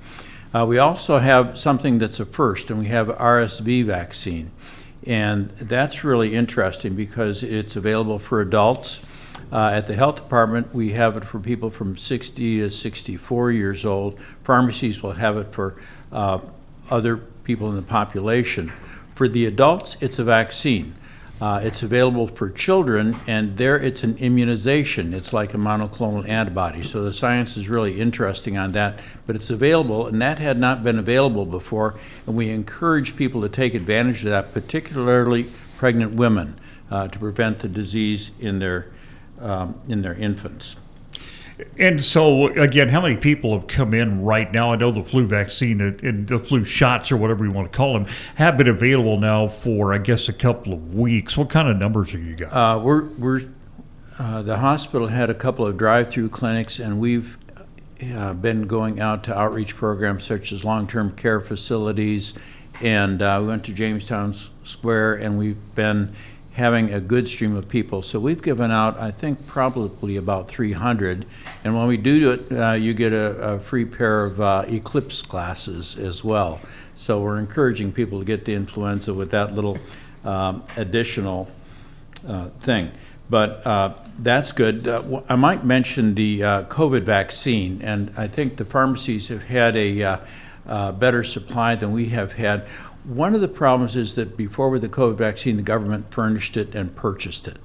Uh, 0.53 0.65
we 0.67 0.79
also 0.79 1.19
have 1.19 1.59
something 1.59 1.99
that's 1.99 2.21
a 2.21 2.27
first, 2.27 2.71
and 2.71 2.79
we 2.79 2.87
have 2.87 3.09
RSV 3.09 3.85
vaccine. 3.87 4.51
And 5.07 5.51
that's 5.51 6.05
really 6.05 6.35
interesting 6.35 6.95
because 6.95 7.43
it's 7.43 7.77
available 7.77 8.19
for 8.19 8.41
adults. 8.41 9.05
Uh, 9.53 9.71
at 9.73 9.87
the 9.87 9.95
health 9.95 10.17
department, 10.17 10.75
we 10.75 10.93
have 10.93 11.17
it 11.17 11.25
for 11.25 11.39
people 11.39 11.71
from 11.71 11.97
60 11.97 12.59
to 12.61 12.71
64 12.71 13.53
years 13.53 13.85
old. 13.85 14.19
Pharmacies 14.43 15.03
will 15.03 15.13
have 15.13 15.37
it 15.37 15.53
for 15.53 15.77
uh, 16.13 16.39
other 16.91 17.17
people 17.17 17.69
in 17.69 17.77
the 17.77 17.83
population. 17.83 18.73
For 19.15 19.29
the 19.29 19.47
adults, 19.47 19.97
it's 20.01 20.19
a 20.19 20.25
vaccine. 20.25 20.95
Uh, 21.41 21.61
it's 21.63 21.83
available 21.83 22.29
for 22.29 22.49
children, 22.49 23.21
and 23.27 23.57
there 23.57 23.77
it's 23.77 24.05
an 24.05 24.17
immunization. 24.19 25.13
It's 25.13 25.33
like 25.33 25.53
a 25.53 25.57
monoclonal 25.57 26.27
antibody. 26.29 26.83
So 26.85 27.05
the 27.05 27.13
science 27.13 27.57
is 27.57 27.69
really 27.69 28.01
interesting 28.01 28.57
on 28.57 28.73
that, 28.73 29.01
but 29.27 29.35
it's 29.35 29.51
available, 29.51 30.07
and 30.07 30.23
that 30.23 30.39
had 30.39 30.59
not 30.59 30.85
been 30.85 30.99
available 30.99 31.45
before. 31.45 31.97
And 32.27 32.37
we 32.37 32.51
encourage 32.51 33.17
people 33.17 33.43
to 33.43 33.49
take 33.49 33.75
advantage 33.75 34.25
of 34.25 34.31
that, 34.31 34.55
particularly 34.55 35.51
pregnant 35.77 36.13
women, 36.13 36.59
uh, 36.91 37.09
to 37.09 37.19
prevent 37.19 37.59
the 37.59 37.69
disease 37.69 38.31
in 38.39 38.61
their 38.61 38.87
um, 39.45 39.81
in 39.89 40.03
their 40.03 40.15
infants. 40.15 40.77
And 41.79 42.05
so, 42.05 42.49
again, 42.49 42.89
how 42.89 43.01
many 43.01 43.17
people 43.17 43.57
have 43.57 43.69
come 43.69 43.95
in 43.95 44.25
right 44.25 44.51
now? 44.53 44.73
I 44.73 44.77
know 44.77 44.91
the 44.91 45.05
flu 45.05 45.25
vaccine 45.25 45.81
and- 45.81 46.27
the 46.27 46.41
flu 46.41 46.65
shots, 46.65 47.13
or 47.13 47.17
whatever 47.17 47.45
you 47.45 47.53
want 47.53 47.71
to 47.71 47.77
call 47.77 47.93
them, 47.93 48.07
have 48.35 48.57
been 48.57 48.67
available 48.67 49.21
now 49.21 49.47
for, 49.47 49.95
I 49.95 49.99
guess, 49.99 50.29
a 50.29 50.33
couple 50.33 50.73
of 50.73 50.97
weeks. 50.97 51.37
What 51.37 51.51
kind 51.51 51.69
of 51.69 51.77
numbers 51.77 52.11
have 52.11 52.23
you 52.23 52.35
got? 52.35 52.53
Uh, 52.53 52.81
we're, 52.81 53.05
we're, 53.19 53.43
uh, 54.19 54.43
the 54.43 54.59
hospital 54.59 55.07
had 55.07 55.31
a 55.31 55.35
couple 55.35 55.65
of 55.65 55.77
drive-through 55.77 56.31
clinics, 56.31 56.81
and 56.81 56.99
we've 56.99 57.39
uh, 58.17 58.33
been 58.35 58.67
going 58.67 58.99
out 58.99 59.23
to 59.25 59.39
outreach 59.39 59.77
programs 59.77 60.25
such 60.25 60.51
as 60.51 60.65
long-term 60.65 61.13
care 61.13 61.41
facilities, 61.41 62.35
and 62.81 63.23
uh, 63.23 63.39
we 63.41 63.47
went 63.47 63.63
to 63.65 63.73
Jamestown 63.73 64.35
Square, 64.65 65.15
and 65.17 65.39
we've 65.39 65.75
been 65.77 66.17
having 66.55 66.93
a 66.93 67.01
good 67.01 67.29
stream 67.29 67.57
of 67.57 67.69
people. 67.69 68.01
So 68.01 68.21
we've 68.21 68.41
given 68.41 68.71
out, 68.71 68.99
I 68.99 69.11
think, 69.11 69.45
probably 69.45 70.17
about 70.17 70.47
300. 70.47 71.27
And 71.65 71.77
when 71.77 71.89
we 71.89 71.97
do 71.97 72.31
it, 72.31 72.53
uh, 72.53 72.73
you 72.73 72.95
get 72.95 73.13
a, 73.13 73.55
a 73.55 73.59
free 73.59 73.85
pair 73.85 74.25
of 74.25 74.41
uh, 74.41 74.65
Eclipse 74.69 75.23
glasses 75.23 75.97
as 75.97 76.23
well. 76.23 76.61
So 76.95 77.21
we're 77.21 77.39
encouraging 77.39 77.91
people 77.91 78.21
to 78.21 78.25
get 78.25 78.45
the 78.45 78.55
influenza 78.55 79.13
with 79.13 79.33
that 79.33 79.53
little 79.53 79.79
um, 80.25 80.63
additional 80.77 81.51
uh, 82.27 82.51
thing. 82.61 82.93
But 83.29 83.67
uh, 83.67 83.97
that's 84.21 84.53
good. 84.53 84.87
Uh, 84.87 85.23
I 85.29 85.35
might 85.35 85.65
mention 85.65 86.15
the 86.15 86.45
uh, 86.45 86.65
COVID 86.65 87.03
vaccine, 87.03 87.83
and 87.83 88.13
I 88.17 88.29
think 88.29 88.59
the 88.59 88.65
pharmacies 88.65 89.27
have 89.27 89.43
had 89.43 89.75
a 89.77 90.21
better 90.67 91.25
supply 91.25 91.75
than 91.75 91.91
we 91.91 92.11
have 92.11 92.33
had. 92.33 92.67
One 93.05 93.35
of 93.35 93.41
the 93.43 93.49
problems 93.49 93.97
is 93.97 94.15
that 94.15 94.37
before 94.37 94.71
with 94.71 94.81
the 94.83 94.89
COVID 94.89 95.17
vaccine, 95.17 95.57
the 95.57 95.63
government 95.63 96.11
furnished 96.11 96.57
it 96.57 96.75
and 96.75 96.95
purchased 96.95 97.47
it. 97.47 97.59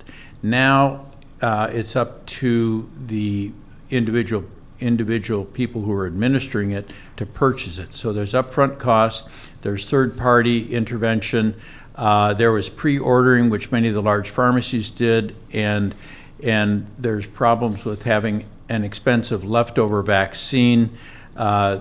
Now 0.44 1.06
uh, 1.42 1.70
it's 1.72 1.96
up 1.96 2.26
to 2.26 2.90
the 3.08 3.52
individual 3.90 4.46
individual 4.82 5.44
people 5.44 5.82
who 5.82 5.92
are 5.92 6.08
administering 6.08 6.72
it 6.72 6.90
to 7.18 7.26
purchase 7.26 7.78
it. 7.78 7.94
So 7.94 8.14
there's 8.14 8.32
upfront 8.32 8.80
costs, 8.80 9.30
there's 9.62 9.90
third-party 9.90 10.74
intervention, 10.74 11.54
uh, 11.96 12.34
there 12.34 12.54
was 12.54 12.70
pre-ordering, 12.70 13.50
which 13.50 13.74
many 13.74 13.90
of 13.90 13.94
the 13.94 14.02
large 14.02 14.30
pharmacies 14.30 14.90
did, 14.90 15.36
and 15.52 15.94
and 16.42 16.88
there's 16.98 17.28
problems 17.28 17.84
with 17.84 18.04
having 18.04 18.46
an 18.70 18.86
expensive 18.86 19.44
leftover 19.44 20.02
vaccine. 20.02 20.92
Uh, 21.36 21.80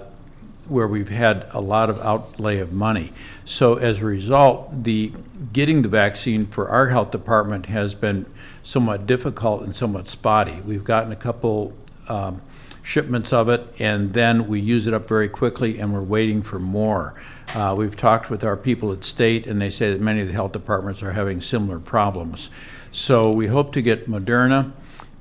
where 0.69 0.87
we've 0.87 1.09
had 1.09 1.47
a 1.53 1.61
lot 1.61 1.91
of 1.91 1.99
outlay 2.01 2.59
of 2.59 2.73
money. 2.73 3.13
So 3.45 3.75
as 3.75 4.01
a 4.01 4.05
result, 4.05 4.85
the 4.85 5.13
getting 5.53 5.83
the 5.83 5.89
vaccine 5.89 6.47
for 6.47 6.69
our 6.69 6.89
health 6.89 7.11
department 7.11 7.67
has 7.67 7.95
been 7.95 8.27
somewhat 8.63 9.07
difficult 9.07 9.63
and 9.63 9.75
somewhat 9.75 10.09
spotty. 10.09 10.61
We've 10.65 10.85
gotten 10.85 11.13
a 11.13 11.17
couple 11.17 11.75
um, 12.09 12.43
shipments 12.83 13.33
of 13.33 13.49
it, 13.49 13.67
and 13.79 14.13
then 14.13 14.49
we 14.49 14.61
use 14.61 14.87
it 14.87 14.95
up 14.95 15.07
very 15.09 15.29
quickly, 15.29 15.79
and 15.79 15.93
we're 15.93 16.03
waiting 16.03 16.43
for 16.43 16.59
more. 16.59 17.15
Uh, 17.55 17.75
we've 17.77 17.97
talked 17.97 18.31
with 18.31 18.45
our 18.45 18.57
people 18.57 18.93
at 18.93 19.05
state, 19.05 19.47
and 19.47 19.61
they 19.61 19.71
say 19.71 19.91
that 19.91 20.01
many 20.01 20.21
of 20.21 20.27
the 20.27 20.33
health 20.33 20.53
departments 20.53 21.03
are 21.03 21.13
having 21.13 21.41
similar 21.41 21.79
problems. 21.79 22.51
So 22.91 23.31
we 23.31 23.47
hope 23.47 23.73
to 23.73 23.83
get 23.83 24.09
Moderna 24.09 24.73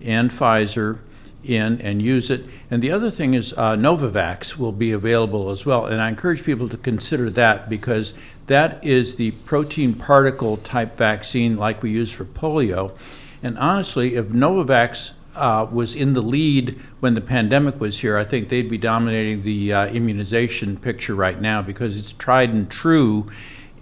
and 0.01 0.31
Pfizer 0.31 0.99
in 1.43 1.79
and 1.81 2.01
use 2.01 2.29
it. 2.29 2.45
And 2.69 2.81
the 2.81 2.91
other 2.91 3.09
thing 3.11 3.33
is 3.33 3.53
uh, 3.53 3.75
Novavax 3.75 4.57
will 4.57 4.71
be 4.71 4.91
available 4.91 5.49
as 5.49 5.65
well. 5.65 5.85
And 5.85 6.01
I 6.01 6.09
encourage 6.09 6.43
people 6.43 6.67
to 6.69 6.77
consider 6.77 7.29
that 7.31 7.69
because 7.69 8.13
that 8.47 8.83
is 8.83 9.15
the 9.15 9.31
protein 9.31 9.93
particle 9.93 10.57
type 10.57 10.95
vaccine 10.95 11.57
like 11.57 11.83
we 11.83 11.91
use 11.91 12.11
for 12.11 12.25
polio. 12.25 12.97
And 13.43 13.57
honestly, 13.57 14.15
if 14.15 14.27
Novavax 14.27 15.13
uh, 15.35 15.67
was 15.71 15.95
in 15.95 16.13
the 16.13 16.21
lead 16.21 16.79
when 16.99 17.13
the 17.13 17.21
pandemic 17.21 17.79
was 17.79 17.99
here, 17.99 18.17
I 18.17 18.23
think 18.23 18.49
they'd 18.49 18.69
be 18.69 18.77
dominating 18.77 19.43
the 19.43 19.73
uh, 19.73 19.87
immunization 19.87 20.77
picture 20.77 21.15
right 21.15 21.39
now 21.39 21.61
because 21.61 21.97
it's 21.97 22.11
tried 22.13 22.49
and 22.49 22.69
true. 22.69 23.27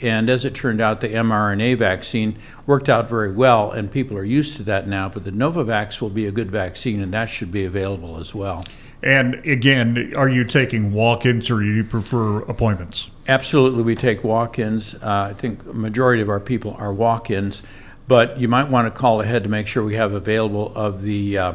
And 0.01 0.29
as 0.29 0.45
it 0.45 0.53
turned 0.53 0.81
out, 0.81 1.01
the 1.01 1.09
mRNA 1.09 1.77
vaccine 1.77 2.37
worked 2.65 2.89
out 2.89 3.09
very 3.09 3.31
well, 3.31 3.71
and 3.71 3.91
people 3.91 4.17
are 4.17 4.25
used 4.25 4.57
to 4.57 4.63
that 4.63 4.87
now. 4.87 5.09
But 5.09 5.23
the 5.23 5.31
Novavax 5.31 6.01
will 6.01 6.09
be 6.09 6.27
a 6.27 6.31
good 6.31 6.51
vaccine, 6.51 7.01
and 7.01 7.13
that 7.13 7.29
should 7.29 7.51
be 7.51 7.65
available 7.65 8.17
as 8.17 8.35
well. 8.35 8.63
And 9.03 9.35
again, 9.45 10.13
are 10.15 10.27
you 10.27 10.43
taking 10.43 10.91
walk-ins 10.91 11.51
or 11.51 11.59
do 11.59 11.65
you 11.65 11.83
prefer 11.83 12.39
appointments? 12.39 13.11
Absolutely, 13.27 13.83
we 13.83 13.95
take 13.95 14.23
walk-ins. 14.23 14.95
Uh, 14.95 15.29
I 15.31 15.33
think 15.33 15.63
a 15.65 15.73
majority 15.73 16.21
of 16.21 16.29
our 16.29 16.39
people 16.39 16.75
are 16.79 16.91
walk-ins, 16.91 17.61
but 18.07 18.39
you 18.39 18.47
might 18.47 18.69
want 18.69 18.87
to 18.87 18.99
call 18.99 19.21
ahead 19.21 19.43
to 19.43 19.49
make 19.49 19.67
sure 19.67 19.83
we 19.83 19.95
have 19.95 20.13
available 20.13 20.71
of 20.75 21.03
the 21.03 21.37
uh, 21.37 21.53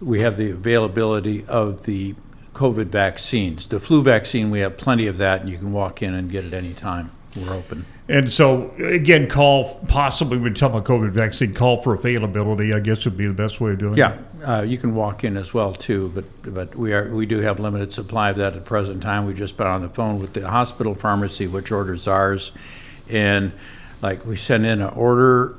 we 0.00 0.20
have 0.20 0.36
the 0.36 0.50
availability 0.50 1.44
of 1.46 1.84
the 1.84 2.14
COVID 2.54 2.86
vaccines. 2.86 3.66
The 3.68 3.80
flu 3.80 4.02
vaccine, 4.02 4.50
we 4.50 4.60
have 4.60 4.76
plenty 4.76 5.06
of 5.06 5.18
that, 5.18 5.40
and 5.40 5.50
you 5.50 5.58
can 5.58 5.72
walk 5.72 6.02
in 6.02 6.14
and 6.14 6.30
get 6.30 6.44
it 6.44 6.52
any 6.52 6.72
time. 6.72 7.10
We're 7.36 7.52
open. 7.54 7.86
And 8.08 8.30
so, 8.30 8.72
again, 8.78 9.28
call 9.28 9.76
possibly 9.86 10.36
when 10.36 10.52
talking 10.54 10.78
about 10.78 10.88
COVID 10.88 11.12
vaccine, 11.12 11.54
call 11.54 11.76
for 11.76 11.94
availability. 11.94 12.72
I 12.74 12.80
guess 12.80 13.04
would 13.04 13.16
be 13.16 13.28
the 13.28 13.34
best 13.34 13.60
way 13.60 13.70
of 13.70 13.78
doing 13.78 13.96
Yeah, 13.96 14.14
it. 14.14 14.44
uh, 14.44 14.62
you 14.62 14.78
can 14.78 14.96
walk 14.96 15.22
in 15.22 15.36
as 15.36 15.54
well 15.54 15.72
too, 15.72 16.10
but 16.12 16.24
but 16.54 16.74
we 16.74 16.92
are 16.92 17.08
we 17.14 17.26
do 17.26 17.38
have 17.38 17.60
limited 17.60 17.92
supply 17.92 18.30
of 18.30 18.36
that 18.38 18.48
at 18.48 18.54
the 18.54 18.60
present 18.60 19.00
time. 19.02 19.26
We 19.26 19.34
just 19.34 19.56
been 19.56 19.68
on 19.68 19.82
the 19.82 19.88
phone 19.88 20.18
with 20.18 20.32
the 20.32 20.48
hospital 20.50 20.96
pharmacy, 20.96 21.46
which 21.46 21.70
orders 21.70 22.08
ours, 22.08 22.50
and 23.08 23.52
like 24.02 24.26
we 24.26 24.34
sent 24.34 24.64
in 24.64 24.80
an 24.80 24.90
order 24.94 25.56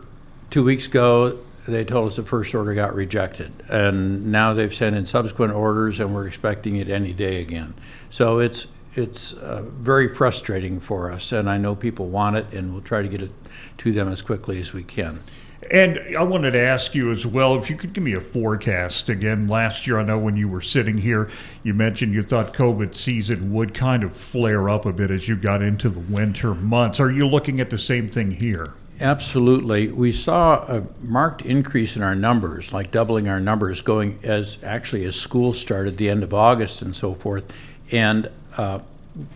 two 0.50 0.64
weeks 0.66 0.88
ago. 0.88 1.40
They 1.68 1.86
told 1.86 2.08
us 2.08 2.16
the 2.16 2.24
first 2.24 2.56
order 2.56 2.74
got 2.74 2.96
rejected, 2.96 3.52
and 3.70 4.32
now 4.32 4.54
they've 4.54 4.74
sent 4.74 4.96
in 4.96 5.06
subsequent 5.06 5.54
orders, 5.54 6.00
and 6.00 6.14
we're 6.14 6.26
expecting 6.26 6.78
it 6.78 6.90
any 6.90 7.14
day 7.14 7.40
again. 7.40 7.76
So 8.10 8.40
it's 8.40 8.68
it's 8.98 9.34
uh, 9.34 9.64
very 9.68 10.14
frustrating 10.14 10.80
for 10.80 11.12
us, 11.12 11.32
and 11.32 11.50
I 11.50 11.58
know 11.58 11.76
people 11.76 12.08
want 12.08 12.38
it, 12.38 12.48
and 12.52 12.74
we'll 12.74 12.82
try 12.82 13.02
to 13.02 13.08
get 13.08 13.22
it 13.22 13.32
to 13.78 13.92
them 13.92 14.10
as 14.10 14.22
quickly 14.22 14.60
as 14.60 14.74
we 14.74 14.84
can. 14.84 15.22
And 15.70 16.18
I 16.18 16.24
wanted 16.24 16.52
to 16.52 16.60
ask 16.60 16.96
you 16.96 17.12
as 17.12 17.26
well 17.26 17.56
if 17.56 17.70
you 17.70 17.78
could 17.78 17.94
give 17.94 18.04
me 18.04 18.14
a 18.14 18.22
forecast. 18.22 19.10
Again, 19.10 19.48
last 19.48 19.86
year, 19.86 20.00
I 20.00 20.04
know 20.04 20.18
when 20.18 20.36
you 20.36 20.50
were 20.50 20.62
sitting 20.62 20.98
here, 20.98 21.30
you 21.64 21.74
mentioned 21.74 22.14
you 22.14 22.24
thought 22.24 22.54
COVID 22.54 22.96
season 22.96 23.54
would 23.54 23.74
kind 23.74 24.04
of 24.04 24.16
flare 24.16 24.68
up 24.70 24.86
a 24.86 24.92
bit 24.92 25.12
as 25.12 25.30
you 25.30 25.36
got 25.36 25.62
into 25.62 25.90
the 25.90 26.00
winter 26.00 26.56
months. 26.56 27.00
Are 27.00 27.12
you 27.12 27.28
looking 27.28 27.60
at 27.60 27.70
the 27.70 27.78
same 27.78 28.10
thing 28.10 28.32
here? 28.32 28.74
Absolutely. 29.02 29.88
We 29.88 30.12
saw 30.12 30.64
a 30.68 30.84
marked 31.02 31.42
increase 31.42 31.96
in 31.96 32.04
our 32.04 32.14
numbers, 32.14 32.72
like 32.72 32.92
doubling 32.92 33.28
our 33.28 33.40
numbers 33.40 33.82
going 33.82 34.20
as 34.22 34.60
actually 34.64 35.06
as 35.06 35.16
school 35.16 35.54
started 35.54 35.98
the 35.98 36.10
end 36.10 36.22
of 36.24 36.34
August 36.34 36.84
and 36.84 36.96
so 36.96 37.16
forth. 37.16 37.52
And 37.92 38.30
uh, 38.58 38.80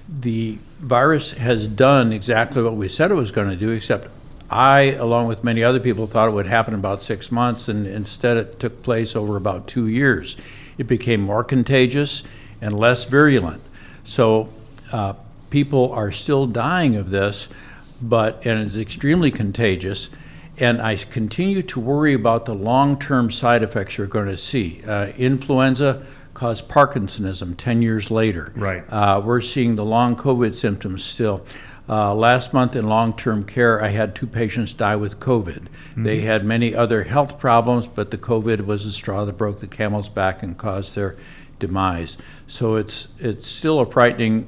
the 0.08 0.60
virus 0.80 1.32
has 1.34 1.68
done 1.68 2.14
exactly 2.14 2.62
what 2.62 2.76
we 2.76 2.88
said 2.88 3.10
it 3.10 3.16
was 3.16 3.32
going 3.32 3.50
to 3.50 3.56
do, 3.56 3.72
except 3.72 4.08
I, 4.50 4.92
along 4.92 5.28
with 5.28 5.44
many 5.44 5.64
other 5.64 5.80
people, 5.80 6.06
thought 6.06 6.28
it 6.28 6.34
would 6.34 6.46
happen 6.46 6.76
about 6.76 7.02
six 7.02 7.32
months, 7.32 7.68
and 7.68 7.88
instead 7.88 8.38
it 8.38 8.60
took 8.60 8.84
place 8.84 9.16
over 9.16 9.36
about 9.36 9.68
two 9.68 9.88
years. 9.88 10.38
It 10.78 10.86
became 10.86 11.22
more 11.22 11.44
contagious 11.44 12.24
and 12.62 12.78
less 12.78 13.06
virulent. 13.06 13.64
So 14.04 14.54
uh, 14.92 15.14
people 15.50 15.92
are 15.94 16.12
still 16.12 16.46
dying 16.46 16.96
of 16.96 17.10
this, 17.10 17.48
but 18.02 18.46
and 18.46 18.60
it's 18.60 18.76
extremely 18.76 19.32
contagious. 19.32 20.10
And 20.58 20.82
I 20.82 20.96
continue 20.96 21.62
to 21.64 21.80
worry 21.80 22.14
about 22.14 22.46
the 22.46 22.56
long-term 22.56 23.32
side 23.32 23.62
effects 23.62 23.98
you're 23.98 24.08
going 24.08 24.28
to 24.28 24.38
see. 24.38 24.82
Uh, 24.88 25.08
influenza 25.18 26.06
caused 26.34 26.70
Parkinsonism 26.70 27.58
10 27.58 27.82
years 27.82 28.12
later. 28.12 28.54
Right. 28.56 28.84
Uh, 28.90 29.22
we're 29.24 29.42
seeing 29.42 29.76
the 29.76 29.84
long 29.84 30.16
COVID 30.16 30.54
symptoms 30.54 31.04
still. 31.04 31.46
Uh, 31.88 32.16
last 32.16 32.54
month 32.54 32.76
in 32.76 32.88
long 32.88 33.16
term 33.16 33.44
care, 33.44 33.82
I 33.82 33.90
had 33.90 34.16
two 34.16 34.28
patients 34.28 34.74
die 34.74 34.96
with 34.96 35.20
COVID. 35.20 35.68
They 35.96 36.22
had 36.22 36.44
many 36.44 36.74
other 36.74 37.04
health 37.04 37.38
problems, 37.38 37.88
but 37.88 38.12
the 38.12 38.18
COVID 38.18 38.66
was 38.66 38.86
the 38.86 38.92
straw 38.92 39.24
that 39.26 39.38
broke 39.38 39.60
the 39.60 39.68
camel's 39.68 40.10
back 40.10 40.42
and 40.42 40.58
caused 40.58 40.96
their 40.96 41.16
demise. 41.60 42.18
So 42.48 42.76
it's, 42.76 43.08
it's 43.20 43.46
still 43.48 43.80
a 43.80 43.86
frightening 43.86 44.48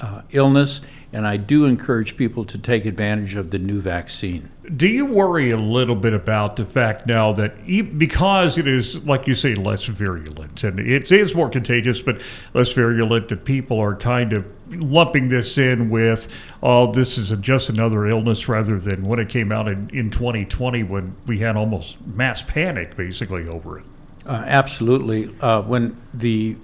uh, 0.00 0.22
illness, 0.30 0.80
and 1.12 1.26
I 1.26 1.36
do 1.36 1.66
encourage 1.66 2.16
people 2.16 2.44
to 2.46 2.58
take 2.58 2.86
advantage 2.86 3.34
of 3.36 3.50
the 3.50 3.58
new 3.58 3.80
vaccine. 3.80 4.50
Do 4.76 4.86
you 4.86 5.04
worry 5.04 5.50
a 5.50 5.56
little 5.56 5.94
bit 5.94 6.14
about 6.14 6.56
the 6.56 6.64
fact 6.64 7.06
now 7.06 7.32
that 7.34 7.54
e- 7.66 7.82
because 7.82 8.56
it 8.56 8.66
is, 8.66 9.04
like 9.04 9.26
you 9.26 9.34
say, 9.34 9.54
less 9.54 9.84
virulent 9.84 10.64
and 10.64 10.80
it 10.80 11.12
is 11.12 11.34
more 11.34 11.50
contagious, 11.50 12.00
but 12.00 12.20
less 12.54 12.72
virulent, 12.72 13.28
that 13.28 13.44
people 13.44 13.78
are 13.78 13.94
kind 13.94 14.32
of 14.32 14.46
lumping 14.68 15.28
this 15.28 15.58
in 15.58 15.90
with, 15.90 16.28
oh, 16.62 16.90
this 16.92 17.18
is 17.18 17.30
a, 17.32 17.36
just 17.36 17.68
another 17.68 18.06
illness 18.06 18.48
rather 18.48 18.78
than 18.78 19.04
when 19.06 19.18
it 19.18 19.28
came 19.28 19.52
out 19.52 19.68
in, 19.68 19.90
in 19.90 20.10
2020 20.10 20.84
when 20.84 21.14
we 21.26 21.38
had 21.38 21.56
almost 21.56 22.00
mass 22.06 22.42
panic 22.42 22.96
basically 22.96 23.46
over 23.48 23.80
it? 23.80 23.84
Uh, 24.24 24.42
absolutely. 24.46 25.30
Uh, 25.40 25.62
when 25.62 26.00
the 26.14 26.56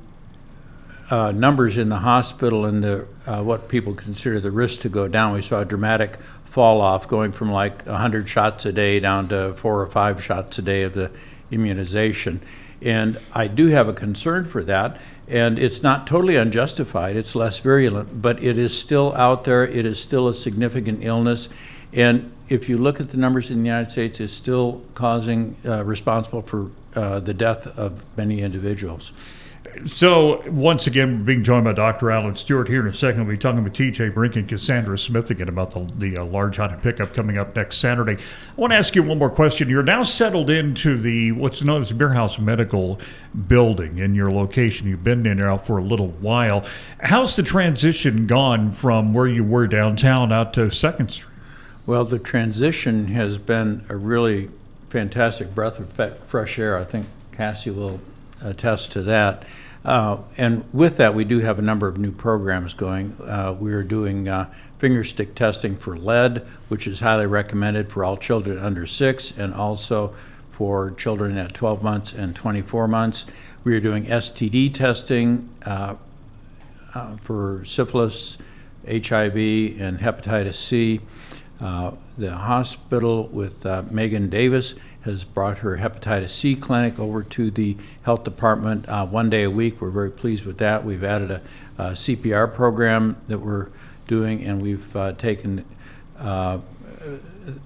uh, 1.11 1.33
numbers 1.33 1.79
in 1.79 1.88
the 1.88 1.99
hospital 1.99 2.66
and 2.66 2.85
the 2.85 3.07
uh, 3.27 3.42
what 3.42 3.68
people 3.68 3.94
consider 3.94 4.40
the 4.40 4.51
risk 4.51 4.81
to 4.81 4.88
go 4.88 5.09
down, 5.09 5.33
we 5.33 5.42
saw 5.42 5.61
a 5.61 5.64
dramatic 5.64 6.18
fall 6.44 6.81
off, 6.81 7.09
going 7.09 7.33
from 7.33 7.51
like 7.51 7.85
100 7.87 8.29
shots 8.29 8.64
a 8.66 8.73
day 8.73 9.01
down 9.01 9.29
to 9.29 9.55
four 9.55 9.81
or 9.81 9.87
five 9.87 10.23
shots 10.23 10.59
a 10.59 10.62
day 10.62 10.83
of 10.83 10.94
the 10.94 11.11
immunization. 11.51 12.40
And 12.81 13.18
I 13.35 13.49
do 13.49 13.66
have 13.68 13.88
a 13.88 13.92
concern 13.92 14.44
for 14.44 14.62
that, 14.64 15.01
and 15.27 15.59
it's 15.59 15.83
not 15.83 16.07
totally 16.07 16.37
unjustified. 16.37 17.16
It's 17.16 17.35
less 17.35 17.59
virulent, 17.61 18.23
but 18.23 18.42
it 18.42 18.57
is 18.57 18.79
still 18.79 19.14
out 19.16 19.44
there. 19.44 19.66
It 19.66 19.85
is 19.85 20.01
still 20.01 20.29
a 20.29 20.35
significant 20.35 21.03
illness, 21.03 21.49
and 21.92 22.33
if 22.49 22.68
you 22.68 22.79
look 22.79 23.01
at 23.01 23.11
the 23.11 23.16
numbers 23.16 23.51
in 23.51 23.62
the 23.62 23.66
United 23.66 23.90
States, 23.90 24.21
it's 24.21 24.33
still 24.33 24.83
causing 24.94 25.57
uh, 25.64 25.85
responsible 25.85 26.42
for 26.42 26.71
uh, 26.94 27.21
the 27.21 27.35
death 27.35 27.66
of 27.79 28.03
many 28.16 28.40
individuals. 28.40 29.12
So, 29.87 30.43
once 30.51 30.87
again, 30.87 31.19
we're 31.19 31.25
being 31.25 31.45
joined 31.45 31.64
by 31.64 31.73
Dr. 31.73 32.11
Alan 32.11 32.35
Stewart 32.37 32.69
here 32.69 32.81
in 32.81 32.88
a 32.88 32.95
second. 32.95 33.27
We'll 33.27 33.37
be 33.37 33.38
talking 33.38 33.62
with 33.62 33.75
TJ 33.75 34.14
Brink 34.14 34.37
and 34.37 34.49
Cassandra 34.49 34.99
Smith 34.99 35.31
again 35.31 35.49
about 35.49 35.71
the, 35.71 35.88
the 35.99 36.19
uh, 36.19 36.25
large 36.25 36.57
Honda 36.57 36.79
pickup 36.79 37.14
coming 37.14 37.38
up 37.38 37.55
next 37.55 37.79
Saturday. 37.79 38.14
I 38.14 38.61
want 38.61 38.73
to 38.73 38.77
ask 38.77 38.95
you 38.97 39.03
one 39.03 39.19
more 39.19 39.31
question. 39.31 39.69
You're 39.69 39.83
now 39.83 40.03
settled 40.03 40.51
into 40.51 40.97
the 40.97 41.33
what's 41.33 41.62
known 41.62 41.83
as 41.83 41.91
the 41.91 41.95
Beer 41.95 42.12
House 42.12 42.38
Medical 42.38 42.99
Building 43.47 43.99
in 43.99 44.14
your 44.14 44.33
location. 44.33 44.88
You've 44.88 45.05
been 45.05 45.25
in 45.27 45.38
there 45.38 45.59
for 45.59 45.79
a 45.79 45.83
little 45.83 46.09
while. 46.09 46.64
How's 47.01 47.37
the 47.37 47.43
transition 47.43 48.27
gone 48.27 48.73
from 48.73 49.12
where 49.12 49.27
you 49.27 49.45
were 49.45 49.67
downtown 49.67 50.33
out 50.33 50.55
to 50.55 50.71
Second 50.71 51.11
Street? 51.11 51.35
Well, 51.87 52.05
the 52.05 52.19
transition 52.19 53.09
has 53.09 53.38
been 53.38 53.85
a 53.88 53.97
really 53.97 54.51
fantastic 54.88 55.55
breath 55.55 55.79
of 55.79 56.19
fresh 56.27 56.59
air. 56.59 56.77
I 56.77 56.85
think 56.85 57.07
Cassie 57.33 57.71
will 57.71 58.01
attest 58.43 58.93
to 58.93 59.03
that. 59.03 59.45
Uh, 59.85 60.19
and 60.37 60.64
with 60.73 60.97
that, 60.97 61.14
we 61.14 61.25
do 61.25 61.38
have 61.41 61.59
a 61.59 61.62
number 61.62 61.88
of 61.88 61.99
new 61.99 62.12
programs 62.12 62.75
going. 62.75 63.17
Uh, 63.23 63.57
we 63.59 63.73
are 63.73 63.83
doing 63.83 64.29
uh, 64.29 64.53
finger 64.79 65.05
stick 65.05 65.35
testing 65.35 65.77
for 65.77 65.97
lead, 65.97 66.47
which 66.69 66.87
is 66.87 67.01
highly 67.01 67.27
recommended 67.27 67.91
for 67.91 68.05
all 68.05 68.17
children 68.17 68.59
under 68.59 68.87
six 68.87 69.33
and 69.37 69.55
also 69.55 70.14
for 70.51 70.91
children 70.91 71.38
at 71.38 71.55
12 71.55 71.83
months 71.83 72.12
and 72.12 72.35
24 72.35 72.88
months. 72.88 73.27
We 73.62 73.77
are 73.77 73.81
doing 73.81 74.07
STD 74.07 74.75
testing 74.75 75.49
uh, 75.64 75.95
uh, 76.95 77.17
for 77.19 77.64
syphilis, 77.64 78.38
HIV, 78.85 79.37
and 79.37 80.01
hepatitis 80.01 80.55
C. 80.55 81.01
Uh, 81.61 81.92
the 82.16 82.37
hospital 82.37 83.27
with 83.29 83.66
uh, 83.66 83.83
Megan 83.90 84.29
Davis 84.29 84.77
has 85.03 85.25
brought 85.25 85.59
her 85.59 85.79
hepatitis 85.79 86.31
C 86.31 86.55
clinic 86.55 87.01
over 87.01 87.23
to 87.25 87.51
the 87.51 87.77
health 88.03 88.23
department 88.23 88.88
uh, 88.88 89.05
one 89.05 89.29
day 89.29 89.42
a 89.42 89.51
week. 89.51 89.81
We're 89.81 89.90
very 89.90 90.11
pleased 90.11 90.47
with 90.47 90.59
that. 90.59 90.85
We've 90.85 91.03
added 91.03 91.31
a, 91.31 91.42
a 91.77 91.85
CPR 91.90 92.55
program 92.55 93.16
that 93.27 93.40
we're 93.40 93.68
doing, 94.07 94.44
and 94.44 94.62
we've 94.62 94.94
uh, 94.97 95.12
taken 95.12 95.64
uh, 96.18 96.59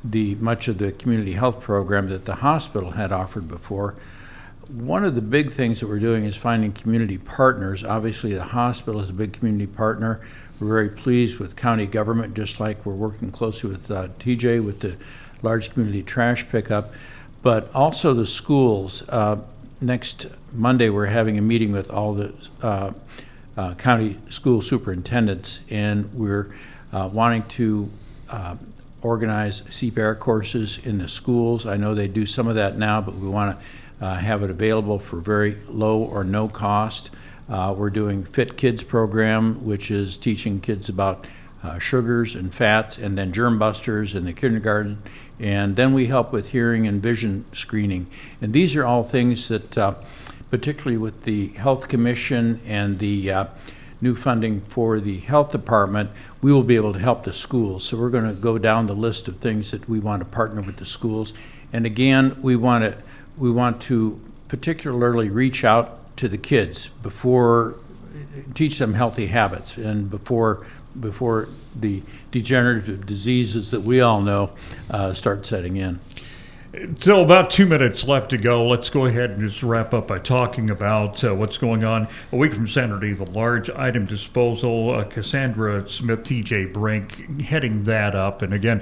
the 0.04 0.36
much 0.36 0.68
of 0.68 0.78
the 0.78 0.92
community 0.92 1.32
health 1.32 1.60
program 1.60 2.08
that 2.08 2.24
the 2.24 2.36
hospital 2.36 2.92
had 2.92 3.12
offered 3.12 3.48
before. 3.48 3.94
One 4.68 5.04
of 5.04 5.14
the 5.14 5.22
big 5.22 5.50
things 5.50 5.80
that 5.80 5.88
we're 5.88 5.98
doing 5.98 6.24
is 6.24 6.36
finding 6.36 6.72
community 6.72 7.18
partners. 7.18 7.84
Obviously, 7.84 8.32
the 8.32 8.44
hospital 8.44 9.00
is 9.00 9.10
a 9.10 9.12
big 9.12 9.34
community 9.34 9.66
partner. 9.66 10.20
We're 10.62 10.68
very 10.68 10.90
pleased 10.90 11.40
with 11.40 11.56
county 11.56 11.86
government, 11.86 12.34
just 12.34 12.60
like 12.60 12.86
we're 12.86 12.94
working 12.94 13.32
closely 13.32 13.70
with 13.70 13.90
uh, 13.90 14.08
TJ 14.20 14.64
with 14.64 14.78
the 14.78 14.96
large 15.42 15.72
community 15.72 16.04
trash 16.04 16.48
pickup, 16.48 16.92
but 17.42 17.68
also 17.74 18.14
the 18.14 18.26
schools. 18.26 19.02
Uh, 19.08 19.38
next 19.80 20.28
Monday, 20.52 20.88
we're 20.88 21.06
having 21.06 21.36
a 21.36 21.42
meeting 21.42 21.72
with 21.72 21.90
all 21.90 22.14
the 22.14 22.32
uh, 22.62 22.92
uh, 23.56 23.74
county 23.74 24.20
school 24.28 24.62
superintendents, 24.62 25.62
and 25.68 26.14
we're 26.14 26.54
uh, 26.92 27.10
wanting 27.12 27.42
to 27.48 27.90
uh, 28.30 28.54
organize 29.02 29.62
CPR 29.62 30.16
courses 30.16 30.78
in 30.84 30.98
the 30.98 31.08
schools. 31.08 31.66
I 31.66 31.76
know 31.76 31.92
they 31.96 32.06
do 32.06 32.24
some 32.24 32.46
of 32.46 32.54
that 32.54 32.78
now, 32.78 33.00
but 33.00 33.16
we 33.16 33.28
want 33.28 33.58
to 33.98 34.06
have 34.06 34.44
it 34.44 34.50
available 34.50 35.00
for 35.00 35.18
very 35.18 35.60
low 35.66 35.98
or 36.04 36.22
no 36.22 36.46
cost. 36.46 37.10
Uh, 37.48 37.74
We're 37.76 37.90
doing 37.90 38.24
Fit 38.24 38.56
Kids 38.56 38.82
program, 38.84 39.64
which 39.64 39.90
is 39.90 40.16
teaching 40.16 40.60
kids 40.60 40.88
about 40.88 41.26
uh, 41.62 41.78
sugars 41.78 42.34
and 42.34 42.54
fats, 42.54 42.98
and 42.98 43.18
then 43.18 43.32
germ 43.32 43.58
busters 43.58 44.14
in 44.14 44.24
the 44.24 44.32
kindergarten. 44.32 45.02
And 45.38 45.76
then 45.76 45.92
we 45.92 46.06
help 46.06 46.32
with 46.32 46.50
hearing 46.50 46.86
and 46.86 47.02
vision 47.02 47.44
screening. 47.52 48.06
And 48.40 48.52
these 48.52 48.76
are 48.76 48.84
all 48.84 49.02
things 49.02 49.48
that, 49.48 49.76
uh, 49.76 49.94
particularly 50.50 50.96
with 50.96 51.22
the 51.24 51.48
Health 51.48 51.88
Commission 51.88 52.60
and 52.66 52.98
the 53.00 53.30
uh, 53.30 53.44
new 54.00 54.14
funding 54.14 54.60
for 54.60 55.00
the 55.00 55.18
Health 55.20 55.50
Department, 55.52 56.10
we 56.40 56.52
will 56.52 56.62
be 56.62 56.76
able 56.76 56.92
to 56.92 56.98
help 56.98 57.24
the 57.24 57.32
schools. 57.32 57.84
So 57.84 57.96
we're 57.96 58.10
going 58.10 58.32
to 58.32 58.40
go 58.40 58.58
down 58.58 58.86
the 58.86 58.94
list 58.94 59.28
of 59.28 59.38
things 59.38 59.72
that 59.72 59.88
we 59.88 59.98
want 59.98 60.20
to 60.20 60.26
partner 60.26 60.62
with 60.62 60.76
the 60.76 60.84
schools. 60.84 61.34
And 61.72 61.86
again, 61.86 62.40
we 62.40 62.54
want 62.54 62.84
to, 62.84 62.96
we 63.36 63.50
want 63.50 63.80
to 63.82 64.20
particularly 64.48 65.28
reach 65.28 65.64
out 65.64 65.98
to 66.22 66.28
the 66.28 66.38
kids 66.38 66.86
before, 67.02 67.74
teach 68.54 68.78
them 68.78 68.94
healthy 68.94 69.26
habits 69.26 69.76
and 69.76 70.08
before, 70.08 70.64
before 71.00 71.48
the 71.74 72.00
degenerative 72.30 73.04
diseases 73.04 73.72
that 73.72 73.80
we 73.80 74.00
all 74.00 74.20
know 74.20 74.52
uh, 74.88 75.12
start 75.12 75.44
setting 75.44 75.76
in. 75.76 75.98
So 77.00 77.24
about 77.24 77.50
two 77.50 77.66
minutes 77.66 78.04
left 78.04 78.30
to 78.30 78.38
go. 78.38 78.68
Let's 78.68 78.88
go 78.88 79.06
ahead 79.06 79.30
and 79.30 79.40
just 79.40 79.64
wrap 79.64 79.92
up 79.92 80.06
by 80.06 80.20
talking 80.20 80.70
about 80.70 81.24
uh, 81.24 81.34
what's 81.34 81.58
going 81.58 81.82
on 81.82 82.06
a 82.30 82.36
week 82.36 82.54
from 82.54 82.68
Saturday. 82.68 83.12
The 83.12 83.26
large 83.26 83.68
item 83.70 84.06
disposal. 84.06 84.94
Uh, 84.94 85.04
Cassandra 85.04 85.88
Smith, 85.88 86.20
TJ 86.20 86.72
Brink, 86.72 87.40
heading 87.40 87.82
that 87.82 88.14
up. 88.14 88.42
And 88.42 88.54
again, 88.54 88.80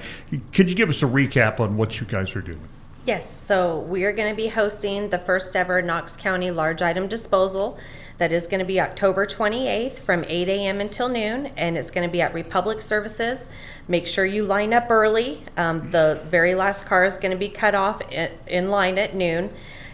could 0.53 0.69
you 0.69 0.77
give 0.77 0.91
us 0.91 1.03
a 1.03 1.07
recap 1.07 1.59
on 1.59 1.79
what 1.79 2.01
you 2.01 2.07
guys 2.07 2.37
are 2.37 2.43
doing? 2.43 2.69
Yes, 3.07 3.35
so 3.35 3.79
we 3.79 4.05
are 4.05 4.13
going 4.13 4.29
to 4.31 4.37
be 4.37 4.49
hosting 4.49 5.09
the 5.09 5.19
first 5.19 5.57
ever 5.57 5.81
Knox 5.81 6.17
County 6.17 6.51
large 6.51 6.83
item 6.83 7.09
disposal. 7.09 7.79
That 8.19 8.31
is 8.31 8.47
going 8.47 8.59
to 8.59 8.67
be 8.67 8.79
October 8.79 9.25
28th 9.25 9.95
from 9.95 10.23
8 10.29 10.49
a.m. 10.51 10.83
until 10.83 11.09
noon, 11.09 11.47
and 11.57 11.79
it's 11.79 11.91
going 11.91 12.07
to 12.07 12.13
be 12.13 12.21
at 12.21 12.35
Republic 12.35 12.83
Services. 12.83 13.49
Make 13.89 14.07
sure 14.07 14.27
you 14.27 14.45
line 14.45 14.75
up 14.75 14.91
early. 14.91 15.43
Um, 15.57 15.91
the 15.91 16.21
very 16.29 16.55
last 16.55 16.85
car 16.85 17.07
is 17.07 17.17
going 17.17 17.31
to 17.31 17.39
be 17.39 17.49
cut 17.49 17.75
off 17.75 18.03
in 18.47 18.69
line 18.69 18.99
at 18.99 19.15
noon. 19.15 19.51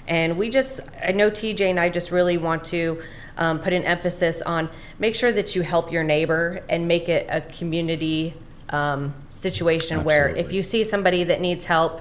And 0.08 0.36
we 0.36 0.50
just, 0.50 0.80
I 1.00 1.12
know 1.12 1.30
TJ 1.30 1.60
and 1.60 1.78
I 1.78 1.88
just 1.88 2.10
really 2.10 2.38
want 2.38 2.64
to 2.64 3.00
um, 3.36 3.60
put 3.60 3.72
an 3.72 3.84
emphasis 3.84 4.42
on 4.42 4.68
make 4.98 5.14
sure 5.14 5.30
that 5.30 5.54
you 5.54 5.62
help 5.62 5.92
your 5.92 6.02
neighbor 6.02 6.60
and 6.68 6.88
make 6.88 7.08
it 7.08 7.28
a 7.30 7.40
community 7.40 8.34
um, 8.70 9.14
situation 9.30 10.02
where 10.02 10.26
if 10.26 10.30
Absolutely. 10.30 10.56
you 10.56 10.62
see 10.64 10.82
somebody 10.82 11.22
that 11.22 11.40
needs 11.40 11.66
help, 11.66 12.00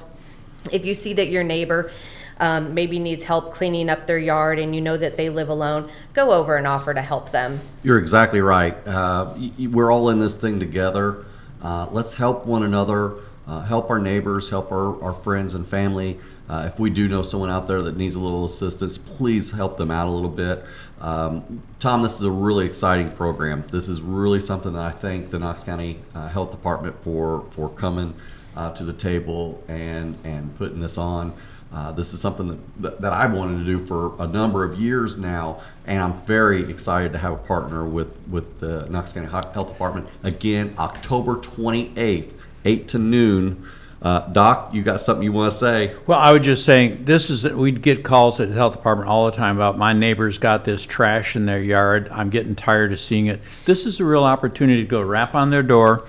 if 0.71 0.85
you 0.85 0.93
see 0.93 1.13
that 1.13 1.29
your 1.29 1.43
neighbor 1.43 1.91
um, 2.39 2.73
maybe 2.73 2.99
needs 2.99 3.23
help 3.23 3.53
cleaning 3.53 3.89
up 3.89 4.07
their 4.07 4.17
yard 4.17 4.59
and 4.59 4.75
you 4.75 4.81
know 4.81 4.97
that 4.97 5.17
they 5.17 5.29
live 5.29 5.49
alone, 5.49 5.89
go 6.13 6.31
over 6.31 6.57
and 6.57 6.67
offer 6.67 6.93
to 6.93 7.01
help 7.01 7.31
them. 7.31 7.61
You're 7.83 7.97
exactly 7.97 8.41
right. 8.41 8.75
Uh, 8.87 9.33
we're 9.59 9.91
all 9.91 10.09
in 10.09 10.19
this 10.19 10.37
thing 10.37 10.59
together. 10.59 11.25
Uh, 11.61 11.87
let's 11.91 12.13
help 12.13 12.45
one 12.45 12.63
another, 12.63 13.15
uh, 13.47 13.61
help 13.61 13.89
our 13.89 13.99
neighbors, 13.99 14.49
help 14.49 14.71
our, 14.71 15.01
our 15.01 15.13
friends 15.13 15.53
and 15.53 15.67
family. 15.67 16.19
Uh, 16.47 16.69
if 16.71 16.77
we 16.77 16.91
do 16.91 17.07
know 17.07 17.23
someone 17.23 17.49
out 17.49 17.67
there 17.67 17.81
that 17.81 17.97
needs 17.97 18.13
a 18.13 18.19
little 18.19 18.45
assistance, 18.45 18.97
please 18.97 19.51
help 19.51 19.77
them 19.77 19.89
out 19.89 20.07
a 20.07 20.11
little 20.11 20.29
bit. 20.29 20.63
Um, 21.01 21.63
Tom, 21.79 22.03
this 22.03 22.13
is 22.15 22.21
a 22.21 22.31
really 22.31 22.65
exciting 22.65 23.11
program. 23.11 23.63
This 23.71 23.87
is 23.87 23.99
really 23.99 24.39
something 24.39 24.73
that 24.73 24.81
I 24.81 24.91
thank 24.91 25.31
the 25.31 25.39
Knox 25.39 25.63
County 25.63 25.99
uh, 26.13 26.27
Health 26.27 26.51
Department 26.51 26.95
for 27.03 27.45
for 27.55 27.69
coming 27.69 28.13
uh, 28.55 28.71
to 28.73 28.83
the 28.83 28.93
table 28.93 29.63
and 29.67 30.17
and 30.23 30.55
putting 30.57 30.79
this 30.79 30.97
on. 30.97 31.33
Uh, 31.73 31.91
this 31.91 32.13
is 32.13 32.21
something 32.21 32.63
that, 32.79 33.01
that, 33.01 33.11
I've 33.11 33.33
wanted 33.33 33.57
to 33.57 33.65
do 33.65 33.85
for 33.85 34.13
a 34.23 34.27
number 34.27 34.63
of 34.63 34.79
years 34.79 35.17
now, 35.17 35.61
and 35.85 36.01
I'm 36.01 36.21
very 36.21 36.69
excited 36.69 37.11
to 37.11 37.17
have 37.17 37.33
a 37.33 37.37
partner 37.37 37.83
with, 37.83 38.15
with 38.29 38.61
the 38.61 38.85
Knox 38.85 39.11
County 39.11 39.27
Health 39.27 39.67
Department. 39.67 40.07
Again, 40.23 40.73
October 40.79 41.35
28th, 41.35 42.31
8 42.63 42.87
to 42.87 42.97
noon. 42.97 43.69
Uh, 44.01 44.19
Doc, 44.29 44.73
you 44.73 44.83
got 44.83 45.01
something 45.01 45.23
you 45.23 45.33
want 45.33 45.51
to 45.51 45.57
say? 45.57 45.95
Well, 46.07 46.19
I 46.19 46.31
was 46.31 46.43
just 46.43 46.63
saying, 46.63 47.03
this 47.03 47.29
is, 47.29 47.41
that 47.41 47.57
we'd 47.57 47.81
get 47.81 48.03
calls 48.05 48.39
at 48.39 48.49
the 48.49 48.53
health 48.53 48.73
department 48.73 49.09
all 49.09 49.25
the 49.25 49.35
time 49.35 49.57
about 49.57 49.77
my 49.77 49.91
neighbor's 49.91 50.37
got 50.37 50.63
this 50.63 50.85
trash 50.85 51.35
in 51.35 51.45
their 51.45 51.61
yard. 51.61 52.07
I'm 52.09 52.29
getting 52.29 52.55
tired 52.55 52.93
of 52.93 52.99
seeing 52.99 53.25
it. 53.25 53.41
This 53.65 53.85
is 53.85 53.99
a 53.99 54.05
real 54.05 54.23
opportunity 54.23 54.81
to 54.81 54.87
go 54.87 55.01
rap 55.01 55.35
on 55.35 55.49
their 55.49 55.63
door 55.63 56.05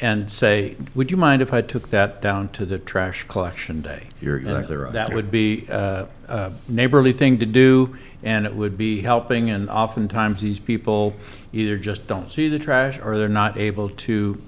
and 0.00 0.30
say, 0.30 0.76
would 0.94 1.10
you 1.10 1.16
mind 1.16 1.42
if 1.42 1.52
I 1.52 1.60
took 1.60 1.90
that 1.90 2.22
down 2.22 2.48
to 2.50 2.64
the 2.64 2.78
trash 2.78 3.24
collection 3.26 3.82
day? 3.82 4.06
You're 4.20 4.36
exactly 4.36 4.74
And 4.74 4.84
right. 4.84 4.92
That 4.92 5.12
would 5.12 5.30
be 5.30 5.66
a, 5.68 6.08
a 6.28 6.52
neighborly 6.68 7.12
thing 7.12 7.38
to 7.38 7.46
do, 7.46 7.96
and 8.22 8.46
it 8.46 8.54
would 8.54 8.78
be 8.78 9.00
helping, 9.00 9.50
and 9.50 9.68
oftentimes 9.68 10.40
these 10.40 10.60
people 10.60 11.16
either 11.52 11.76
just 11.76 12.06
don't 12.06 12.30
see 12.30 12.48
the 12.48 12.58
trash 12.58 12.98
or 13.02 13.18
they're 13.18 13.28
not 13.28 13.58
able 13.58 13.90
to, 13.90 14.40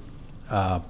uh, 0.51 0.81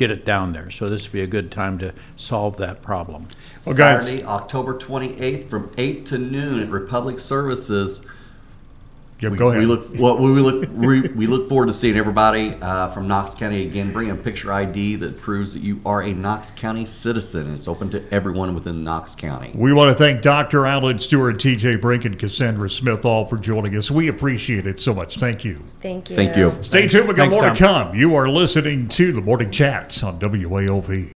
get 0.00 0.10
it 0.10 0.24
down 0.24 0.54
there. 0.54 0.70
So 0.70 0.88
this 0.88 1.06
would 1.06 1.12
be 1.12 1.20
a 1.20 1.26
good 1.26 1.50
time 1.50 1.78
to 1.78 1.92
solve 2.16 2.56
that 2.56 2.80
problem. 2.80 3.28
Well, 3.66 3.76
guys, 3.76 4.06
Saturday, 4.06 4.24
October 4.24 4.78
28th, 4.78 5.50
from 5.50 5.70
8 5.76 6.06
to 6.06 6.18
noon 6.18 6.62
at 6.62 6.70
Republic 6.70 7.20
Services. 7.20 8.00
Yeah, 9.20 9.28
We, 9.28 9.36
go 9.36 9.48
ahead. 9.48 9.60
we 9.60 9.66
look 9.66 9.88
well, 9.96 10.16
we 10.16 10.40
look 10.40 10.68
we, 10.72 11.00
we 11.00 11.26
look 11.26 11.48
forward 11.48 11.66
to 11.66 11.74
seeing 11.74 11.96
everybody 11.96 12.54
uh, 12.60 12.88
from 12.90 13.06
Knox 13.08 13.34
County 13.34 13.66
again. 13.66 13.92
Bring 13.92 14.10
a 14.10 14.14
picture 14.14 14.52
ID 14.52 14.96
that 14.96 15.18
proves 15.20 15.52
that 15.54 15.62
you 15.62 15.80
are 15.84 16.02
a 16.02 16.12
Knox 16.12 16.50
County 16.52 16.86
citizen. 16.86 17.54
It's 17.54 17.68
open 17.68 17.90
to 17.90 18.14
everyone 18.14 18.54
within 18.54 18.82
Knox 18.84 19.14
County. 19.14 19.52
we 19.54 19.72
want 19.72 19.88
to 19.88 19.94
thank 19.94 20.22
Dr. 20.22 20.66
Alan 20.66 20.98
Stewart, 20.98 21.36
TJ 21.36 21.80
Brink, 21.80 22.04
and 22.04 22.18
Cassandra 22.18 22.68
Smith 22.70 23.04
all 23.04 23.24
for 23.24 23.36
joining 23.36 23.76
us. 23.76 23.90
We 23.90 24.08
appreciate 24.08 24.66
it 24.66 24.80
so 24.80 24.94
much. 24.94 25.16
Thank 25.18 25.44
you. 25.44 25.62
Thank 25.80 26.10
you. 26.10 26.16
Thank 26.16 26.36
you. 26.36 26.56
Stay 26.62 26.80
Thanks. 26.80 26.92
tuned. 26.94 27.08
We 27.08 27.14
got 27.14 27.30
Thanks, 27.30 27.36
more 27.36 27.50
to 27.50 27.56
come. 27.56 27.94
You 27.94 28.14
are 28.14 28.28
listening 28.28 28.88
to 28.88 29.12
the 29.12 29.20
Morning 29.20 29.50
Chats 29.50 30.02
on 30.02 30.18
WAOV. 30.18 31.10